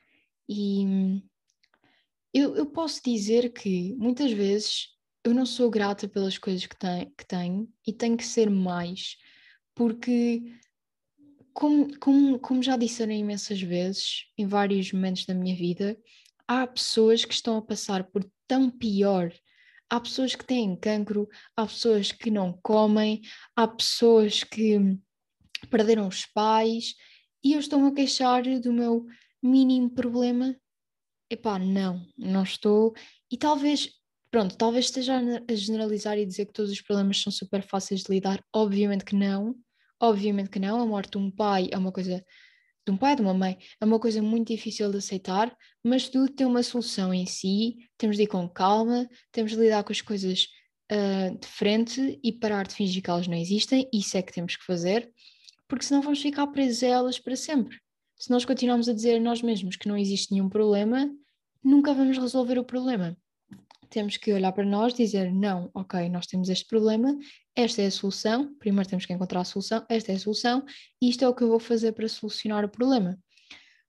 E 0.48 1.20
eu, 2.32 2.56
eu 2.56 2.66
posso 2.66 3.00
dizer 3.04 3.52
que 3.52 3.94
muitas 3.96 4.32
vezes 4.32 4.88
eu 5.24 5.34
não 5.34 5.46
sou 5.46 5.70
grata 5.70 6.08
pelas 6.08 6.38
coisas 6.38 6.66
que, 6.66 6.76
tem, 6.76 7.12
que 7.16 7.26
tenho 7.26 7.68
e 7.86 7.92
tenho 7.92 8.16
que 8.16 8.24
ser 8.24 8.48
mais, 8.48 9.16
porque 9.76 10.42
como, 11.52 11.96
como, 11.98 12.38
como 12.40 12.62
já 12.62 12.76
disseram 12.76 13.12
imensas 13.12 13.60
vezes, 13.62 14.24
em 14.36 14.46
vários 14.46 14.92
momentos 14.92 15.24
da 15.24 15.34
minha 15.34 15.54
vida, 15.54 15.96
há 16.48 16.66
pessoas 16.66 17.24
que 17.24 17.34
estão 17.34 17.56
a 17.56 17.62
passar 17.62 18.04
por 18.04 18.28
tão 18.48 18.70
pior. 18.70 19.32
Há 19.88 20.00
pessoas 20.00 20.34
que 20.34 20.44
têm 20.44 20.74
cancro, 20.76 21.28
há 21.56 21.64
pessoas 21.64 22.10
que 22.10 22.30
não 22.30 22.52
comem, 22.62 23.22
há 23.54 23.68
pessoas 23.68 24.42
que 24.42 24.98
perderam 25.70 26.08
os 26.08 26.26
pais 26.26 26.94
e 27.44 27.52
eu 27.52 27.60
estou-me 27.60 27.88
a 27.88 27.94
queixar 27.94 28.42
do 28.60 28.72
meu 28.72 29.06
mínimo 29.42 29.90
problema. 29.90 30.56
Epá, 31.30 31.58
não, 31.58 32.04
não 32.16 32.42
estou. 32.42 32.94
E 33.30 33.36
talvez, 33.36 33.90
pronto, 34.30 34.56
talvez 34.56 34.86
esteja 34.86 35.20
a 35.48 35.54
generalizar 35.54 36.18
e 36.18 36.26
dizer 36.26 36.46
que 36.46 36.52
todos 36.52 36.70
os 36.70 36.80
problemas 36.80 37.20
são 37.20 37.32
super 37.32 37.62
fáceis 37.62 38.02
de 38.02 38.12
lidar. 38.12 38.44
Obviamente 38.52 39.04
que 39.04 39.14
não. 39.14 39.54
Obviamente 40.00 40.50
que 40.50 40.58
não, 40.58 40.80
a 40.80 40.86
morte 40.86 41.12
de 41.12 41.18
um 41.18 41.30
pai 41.30 41.68
é 41.72 41.78
uma 41.78 41.90
coisa, 41.90 42.24
de 42.86 42.92
um 42.92 42.96
pai, 42.96 43.16
de 43.16 43.22
uma 43.22 43.32
mãe, 43.32 43.58
é 43.80 43.84
uma 43.84 43.98
coisa 43.98 44.20
muito 44.22 44.48
difícil 44.48 44.90
de 44.90 44.98
aceitar, 44.98 45.56
mas 45.82 46.08
tudo 46.08 46.32
tem 46.32 46.46
uma 46.46 46.62
solução 46.62 47.12
em 47.14 47.26
si, 47.26 47.76
temos 47.96 48.16
de 48.16 48.24
ir 48.24 48.26
com 48.26 48.48
calma, 48.48 49.08
temos 49.32 49.52
de 49.52 49.58
lidar 49.58 49.82
com 49.84 49.92
as 49.92 50.00
coisas 50.00 50.48
uh, 50.92 51.38
de 51.38 51.46
frente 51.46 52.20
e 52.22 52.32
parar 52.32 52.66
de 52.66 52.74
fingir 52.74 53.02
que 53.02 53.10
elas 53.10 53.26
não 53.26 53.36
existem, 53.36 53.88
isso 53.92 54.16
é 54.16 54.22
que 54.22 54.32
temos 54.32 54.56
que 54.56 54.64
fazer, 54.64 55.10
porque 55.66 55.84
senão 55.84 56.02
vamos 56.02 56.20
ficar 56.20 56.46
presos 56.48 56.82
a 56.82 56.86
elas 56.86 57.18
para 57.18 57.36
sempre. 57.36 57.78
Se 58.18 58.30
nós 58.30 58.44
continuarmos 58.44 58.88
a 58.88 58.92
dizer 58.92 59.16
a 59.16 59.20
nós 59.20 59.42
mesmos 59.42 59.76
que 59.76 59.88
não 59.88 59.96
existe 59.96 60.32
nenhum 60.32 60.48
problema, 60.48 61.10
nunca 61.64 61.92
vamos 61.92 62.18
resolver 62.18 62.58
o 62.58 62.64
problema 62.64 63.16
temos 63.88 64.16
que 64.16 64.32
olhar 64.32 64.52
para 64.52 64.64
nós 64.64 64.94
dizer: 64.94 65.32
não, 65.32 65.70
ok, 65.74 66.08
nós 66.08 66.26
temos 66.26 66.48
este 66.48 66.66
problema, 66.66 67.16
esta 67.56 67.82
é 67.82 67.86
a 67.86 67.90
solução. 67.90 68.54
Primeiro 68.58 68.88
temos 68.88 69.06
que 69.06 69.12
encontrar 69.12 69.40
a 69.40 69.44
solução, 69.44 69.84
esta 69.88 70.12
é 70.12 70.14
a 70.14 70.18
solução, 70.18 70.64
e 71.00 71.08
isto 71.08 71.24
é 71.24 71.28
o 71.28 71.34
que 71.34 71.42
eu 71.42 71.48
vou 71.48 71.58
fazer 71.58 71.92
para 71.92 72.08
solucionar 72.08 72.64
o 72.64 72.68
problema. 72.68 73.18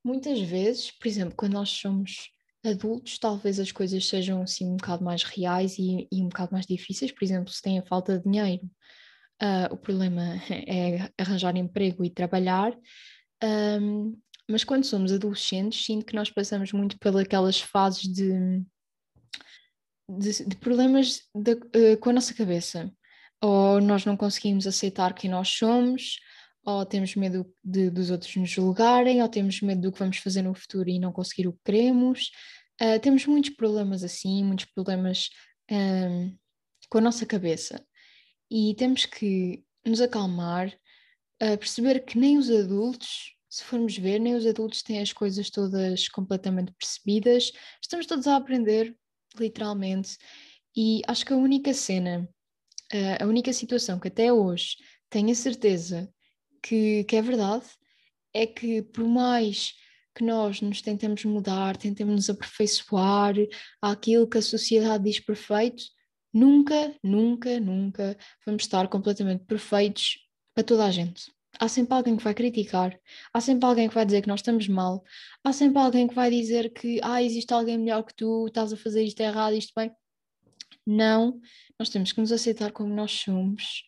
Muitas 0.04 0.40
vezes, 0.40 0.90
por 0.92 1.08
exemplo, 1.08 1.36
quando 1.36 1.54
nós 1.54 1.70
somos 1.70 2.30
adultos, 2.66 3.20
talvez 3.20 3.60
as 3.60 3.72
coisas 3.72 4.08
sejam 4.08 4.42
assim 4.42 4.66
um 4.66 4.78
bocado 4.78 5.04
mais 5.04 5.24
reais 5.24 5.78
e, 5.78 6.08
e 6.12 6.22
um 6.22 6.30
bocado 6.30 6.54
mais 6.54 6.66
difíceis. 6.66 7.12
Por 7.12 7.24
exemplo, 7.24 7.52
se 7.52 7.62
tem 7.62 7.78
a 7.78 7.86
falta 7.86 8.18
de 8.18 8.24
dinheiro, 8.24 8.64
uh, 9.42 9.74
o 9.74 9.78
problema 9.78 10.22
é 10.50 11.12
arranjar 11.18 11.56
emprego 11.58 12.06
e 12.06 12.10
trabalhar. 12.10 12.74
Um, 13.44 14.18
mas 14.50 14.64
quando 14.64 14.86
somos 14.86 15.12
adolescentes, 15.12 15.86
sinto 15.86 16.06
que 16.06 16.16
nós 16.16 16.32
passamos 16.32 16.72
muito 16.72 16.98
pelas 16.98 17.60
fases 17.60 18.04
de 18.04 18.64
de, 20.10 20.46
de 20.46 20.56
problemas 20.56 21.22
de, 21.36 21.54
uh, 21.54 21.98
com 22.00 22.10
a 22.10 22.14
nossa 22.14 22.34
cabeça. 22.34 22.92
Ou 23.42 23.80
nós 23.82 24.06
não 24.06 24.18
conseguimos 24.18 24.66
aceitar 24.66 25.14
quem 25.14 25.30
nós 25.30 25.50
somos, 25.50 26.18
ou 26.66 26.86
temos 26.86 27.16
medo 27.16 27.50
de, 27.64 27.90
dos 27.90 28.10
outros 28.10 28.36
nos 28.36 28.50
julgarem, 28.50 29.22
ou 29.22 29.30
temos 29.30 29.62
medo 29.62 29.82
do 29.82 29.92
que 29.92 30.00
vamos 30.00 30.18
fazer 30.18 30.42
no 30.42 30.54
futuro 30.54 30.90
e 30.90 31.00
não 31.00 31.12
conseguir 31.12 31.48
o 31.48 31.54
que 31.54 31.60
queremos. 31.66 32.32
Uh, 32.82 33.00
temos 33.00 33.26
muitos 33.26 33.52
problemas 33.52 34.04
assim, 34.04 34.44
muitos 34.44 34.66
problemas 34.66 35.30
um, 35.72 36.36
com 36.90 36.98
a 36.98 37.02
nossa 37.02 37.26
cabeça. 37.26 37.84
E 38.52 38.76
temos 38.76 39.06
que 39.06 39.64
nos 39.86 40.02
acalmar, 40.02 40.68
uh, 41.42 41.58
perceber 41.58 42.02
que 42.02 42.18
nem 42.18 42.38
os 42.38 42.50
adultos, 42.50 43.34
se 43.50 43.64
formos 43.64 43.98
ver, 43.98 44.20
nem 44.20 44.36
os 44.36 44.46
adultos 44.46 44.84
têm 44.84 45.02
as 45.02 45.14
coisas 45.14 45.50
todas 45.50 46.08
completamente 46.10 46.74
percebidas. 46.74 47.52
Estamos 47.82 48.06
todos 48.06 48.28
a 48.28 48.36
aprender 48.36 48.96
literalmente. 49.40 50.18
E 50.76 51.02
acho 51.08 51.26
que 51.26 51.34
a 51.34 51.38
única 51.38 51.74
cena, 51.74 52.30
a 53.20 53.26
única 53.26 53.52
situação 53.54 54.00
que 54.00 54.08
até 54.08 54.32
hoje 54.32 54.78
tenho 55.10 55.32
a 55.32 55.36
certeza 55.36 56.10
que, 56.62 57.04
que 57.04 57.16
é 57.16 57.22
verdade 57.22 57.66
é 58.34 58.46
que 58.46 58.82
por 58.82 59.06
mais 59.06 59.74
que 60.16 60.24
nós 60.24 60.62
nos 60.62 60.82
tentemos 60.82 61.24
mudar, 61.26 61.78
tentemos 61.78 62.16
nos 62.16 62.30
aperfeiçoar 62.30 63.36
àquilo 63.82 64.28
que 64.28 64.38
a 64.38 64.42
sociedade 64.42 65.04
diz 65.04 65.20
perfeito, 65.20 65.84
Nunca, 66.34 66.94
nunca, 67.04 67.60
nunca 67.60 68.16
vamos 68.46 68.64
estar 68.64 68.88
completamente 68.90 69.46
perfeitos 69.46 70.20
para 70.54 70.64
toda 70.64 70.86
a 70.86 70.92
gente. 70.92 71.32
Há 71.60 71.68
sempre 71.68 71.96
alguém 71.96 72.16
que 72.16 72.24
vai 72.24 72.36
criticar, 72.36 72.96
há 73.34 73.42
sempre 73.42 73.66
alguém 73.68 73.90
que 73.90 73.96
vai 73.96 74.06
dizer 74.06 74.22
que 74.22 74.28
nós 74.28 74.42
estamos 74.42 74.68
mal, 74.68 75.04
há 75.44 75.52
sempre 75.52 75.80
alguém 75.80 76.08
que 76.08 76.14
vai 76.14 76.30
dizer 76.30 76.72
que 76.72 77.00
ah, 77.02 77.24
existe 77.24 77.52
alguém 77.52 77.80
melhor 77.80 78.04
que 78.04 78.14
tu, 78.14 78.46
estás 78.46 78.72
a 78.72 78.78
fazer 78.78 79.04
isto 79.04 79.20
errado, 79.20 79.56
isto 79.56 79.74
bem. 79.76 79.92
Não, 80.90 81.42
nós 81.78 81.90
temos 81.90 82.14
que 82.14 82.22
nos 82.22 82.32
aceitar 82.32 82.72
como 82.72 82.94
nós 82.94 83.12
somos. 83.12 83.84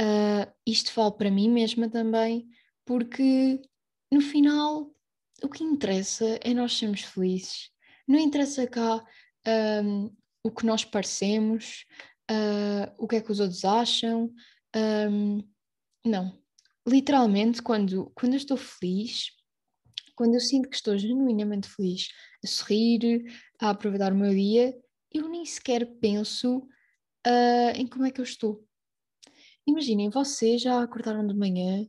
Uh, 0.00 0.50
isto 0.66 0.90
vale 0.94 1.12
para 1.12 1.30
mim 1.30 1.50
mesma 1.50 1.86
também, 1.86 2.48
porque 2.86 3.60
no 4.10 4.22
final 4.22 4.90
o 5.42 5.48
que 5.50 5.62
interessa 5.62 6.38
é 6.42 6.54
nós 6.54 6.78
sermos 6.78 7.02
felizes. 7.02 7.70
Não 8.08 8.18
interessa 8.18 8.66
cá 8.66 9.04
um, 9.84 10.10
o 10.42 10.50
que 10.50 10.64
nós 10.64 10.82
parecemos, 10.82 11.84
uh, 12.30 12.90
o 12.96 13.06
que 13.06 13.16
é 13.16 13.20
que 13.20 13.30
os 13.30 13.38
outros 13.38 13.62
acham. 13.62 14.32
Um, 14.74 15.46
não. 16.04 16.40
Literalmente, 16.88 17.60
quando, 17.60 18.10
quando 18.14 18.32
eu 18.32 18.38
estou 18.38 18.56
feliz, 18.56 19.26
quando 20.16 20.34
eu 20.34 20.40
sinto 20.40 20.70
que 20.70 20.76
estou 20.76 20.96
genuinamente 20.96 21.68
feliz, 21.68 22.08
a 22.42 22.46
sorrir, 22.46 23.30
a 23.60 23.70
aproveitar 23.70 24.12
o 24.12 24.16
meu 24.16 24.34
dia, 24.34 24.74
eu 25.12 25.28
nem 25.28 25.44
sequer 25.44 25.86
penso 26.00 26.58
uh, 27.26 27.70
em 27.76 27.86
como 27.86 28.06
é 28.06 28.10
que 28.10 28.20
eu 28.20 28.24
estou. 28.24 28.64
Imaginem, 29.66 30.10
vocês 30.10 30.62
já 30.62 30.82
acordaram 30.82 31.26
de 31.26 31.34
manhã, 31.34 31.86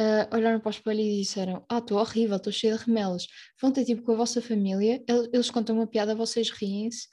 uh, 0.00 0.34
olharam 0.34 0.60
para 0.60 0.68
o 0.68 0.70
espelho 0.70 1.00
e 1.00 1.20
disseram: 1.20 1.64
Ah, 1.68 1.78
estou 1.78 1.98
horrível, 1.98 2.36
estou 2.36 2.52
cheia 2.52 2.76
de 2.76 2.84
remelos. 2.84 3.26
Vão 3.60 3.72
ter 3.72 3.84
tipo 3.84 4.02
com 4.02 4.12
a 4.12 4.16
vossa 4.16 4.42
família, 4.42 5.02
eles 5.32 5.50
contam 5.50 5.76
uma 5.76 5.86
piada, 5.86 6.14
vocês 6.14 6.50
riem-se, 6.50 7.08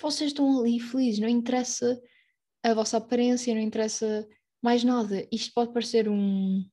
vocês 0.00 0.30
estão 0.30 0.60
ali 0.60 0.78
felizes, 0.78 1.20
não 1.20 1.28
interessa 1.28 2.00
a 2.62 2.74
vossa 2.74 2.96
aparência, 2.98 3.54
não 3.54 3.60
interessa 3.60 4.26
mais 4.62 4.84
nada. 4.84 5.26
Isto 5.32 5.52
pode 5.54 5.72
parecer 5.72 6.08
um. 6.08 6.64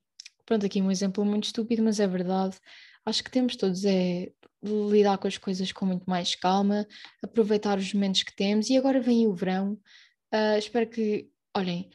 Pronto, 0.45 0.65
aqui 0.65 0.81
um 0.81 0.91
exemplo 0.91 1.23
muito 1.23 1.45
estúpido, 1.45 1.83
mas 1.83 1.99
é 1.99 2.07
verdade. 2.07 2.57
Acho 3.05 3.23
que 3.23 3.31
temos 3.31 3.55
todos 3.55 3.83
é 3.85 4.31
lidar 4.63 5.17
com 5.17 5.27
as 5.27 5.37
coisas 5.37 5.71
com 5.71 5.85
muito 5.85 6.09
mais 6.09 6.35
calma, 6.35 6.87
aproveitar 7.21 7.77
os 7.77 7.93
momentos 7.93 8.23
que 8.23 8.35
temos 8.35 8.69
e 8.69 8.77
agora 8.77 9.01
vem 9.01 9.27
o 9.27 9.33
verão. 9.33 9.73
Uh, 10.33 10.57
espero 10.57 10.89
que, 10.89 11.29
olhem, 11.55 11.89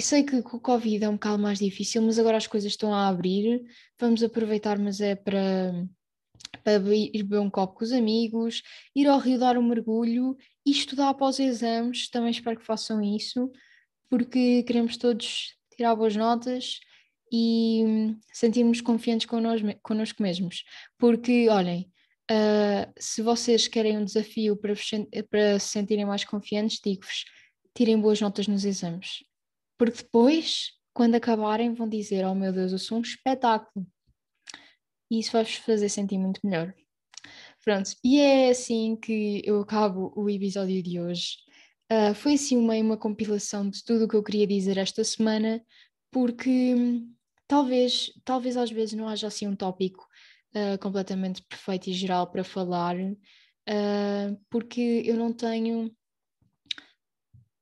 sei 0.00 0.22
que 0.22 0.40
com 0.42 0.56
o 0.56 0.60
Covid 0.60 1.04
é 1.04 1.08
um 1.08 1.14
bocado 1.14 1.42
mais 1.42 1.58
difícil, 1.58 2.02
mas 2.02 2.18
agora 2.18 2.36
as 2.36 2.46
coisas 2.46 2.72
estão 2.72 2.94
a 2.94 3.08
abrir. 3.08 3.62
Vamos 3.98 4.22
aproveitar, 4.22 4.78
mas 4.78 5.00
é 5.00 5.16
para, 5.16 5.72
para 6.62 6.94
ir 6.94 7.22
beber 7.24 7.40
um 7.40 7.50
copo 7.50 7.74
com 7.74 7.84
os 7.84 7.92
amigos, 7.92 8.62
ir 8.94 9.08
ao 9.08 9.18
rio 9.18 9.38
dar 9.38 9.58
um 9.58 9.62
mergulho 9.62 10.36
e 10.64 10.70
estudar 10.70 11.10
após 11.10 11.40
exames. 11.40 12.08
Também 12.08 12.30
espero 12.30 12.58
que 12.58 12.66
façam 12.66 13.02
isso, 13.02 13.50
porque 14.08 14.62
queremos 14.62 14.96
todos 14.96 15.56
tirar 15.76 15.96
boas 15.96 16.14
notas 16.14 16.78
e 17.36 18.16
sentirmos 18.32 18.80
confiantes 18.80 19.26
connosco, 19.26 20.22
mesmos. 20.22 20.62
Porque, 20.98 21.48
olhem, 21.48 21.90
uh, 22.30 22.92
se 22.98 23.22
vocês 23.22 23.66
querem 23.66 23.98
um 23.98 24.04
desafio 24.04 24.56
para, 24.56 24.74
para 25.28 25.58
se 25.58 25.68
sentirem 25.68 26.04
mais 26.04 26.24
confiantes, 26.24 26.80
digo-vos, 26.84 27.24
tirem 27.74 28.00
boas 28.00 28.20
notas 28.20 28.46
nos 28.46 28.64
exames 28.64 29.24
porque 29.78 30.02
depois, 30.02 30.72
quando 30.92 31.14
acabarem, 31.14 31.74
vão 31.74 31.88
dizer: 31.88 32.24
Oh 32.24 32.34
meu 32.34 32.52
Deus, 32.52 32.72
eu 32.72 32.78
sou 32.78 32.98
um 32.98 33.02
espetáculo. 33.02 33.86
E 35.10 35.18
isso 35.18 35.32
vai-vos 35.32 35.56
fazer 35.56 35.88
sentir 35.88 36.18
muito 36.18 36.40
melhor. 36.44 36.74
Pronto, 37.62 37.90
e 38.04 38.20
é 38.20 38.50
assim 38.50 38.96
que 38.96 39.42
eu 39.44 39.60
acabo 39.60 40.12
o 40.16 40.28
episódio 40.28 40.82
de 40.82 41.00
hoje. 41.00 41.36
Uh, 41.90 42.14
foi 42.14 42.34
assim 42.34 42.56
uma, 42.56 42.74
uma 42.76 42.96
compilação 42.96 43.68
de 43.68 43.82
tudo 43.84 44.04
o 44.04 44.08
que 44.08 44.16
eu 44.16 44.22
queria 44.22 44.46
dizer 44.46 44.78
esta 44.78 45.04
semana, 45.04 45.62
porque 46.10 46.74
talvez, 47.46 48.12
talvez 48.24 48.56
às 48.56 48.70
vezes 48.70 48.94
não 48.94 49.08
haja 49.08 49.26
assim 49.26 49.46
um 49.46 49.56
tópico 49.56 50.06
uh, 50.54 50.78
completamente 50.80 51.42
perfeito 51.42 51.88
e 51.88 51.92
geral 51.92 52.30
para 52.30 52.44
falar, 52.44 52.96
uh, 52.96 54.44
porque 54.50 55.02
eu 55.04 55.16
não 55.16 55.32
tenho 55.32 55.86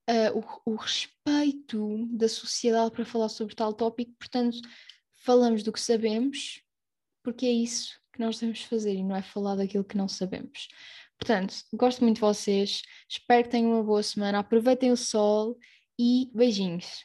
uh, 0.09 0.39
o, 0.67 0.73
o, 0.73 0.77
respeito 0.77 2.07
da 2.17 2.29
sociedade 2.29 2.93
para 2.93 3.05
falar 3.05 3.29
sobre 3.29 3.55
tal 3.55 3.73
tópico, 3.73 4.13
portanto, 4.19 4.59
falamos 5.25 5.63
do 5.63 5.73
que 5.73 5.81
sabemos, 5.81 6.63
porque 7.23 7.47
é 7.47 7.53
isso 7.53 8.01
que 8.13 8.21
nós 8.21 8.39
devemos 8.39 8.63
fazer 8.63 8.95
e 8.95 9.03
não 9.03 9.17
é 9.17 9.23
falar 9.23 9.57
daquilo 9.57 9.85
que 9.85 9.97
não 9.97 10.09
sabemos. 10.09 10.69
Portanto, 11.19 11.55
gosto 11.73 12.03
muito 12.03 12.17
de 12.17 12.21
vocês, 12.21 12.83
espero 13.09 13.45
que 13.45 13.51
tenham 13.51 13.73
uma 13.73 13.83
boa 13.83 14.03
semana, 14.03 14.41
aproveitem 14.41 14.91
o 14.91 14.97
sol 14.97 15.57
e 15.99 16.31
beijinhos. 16.35 17.05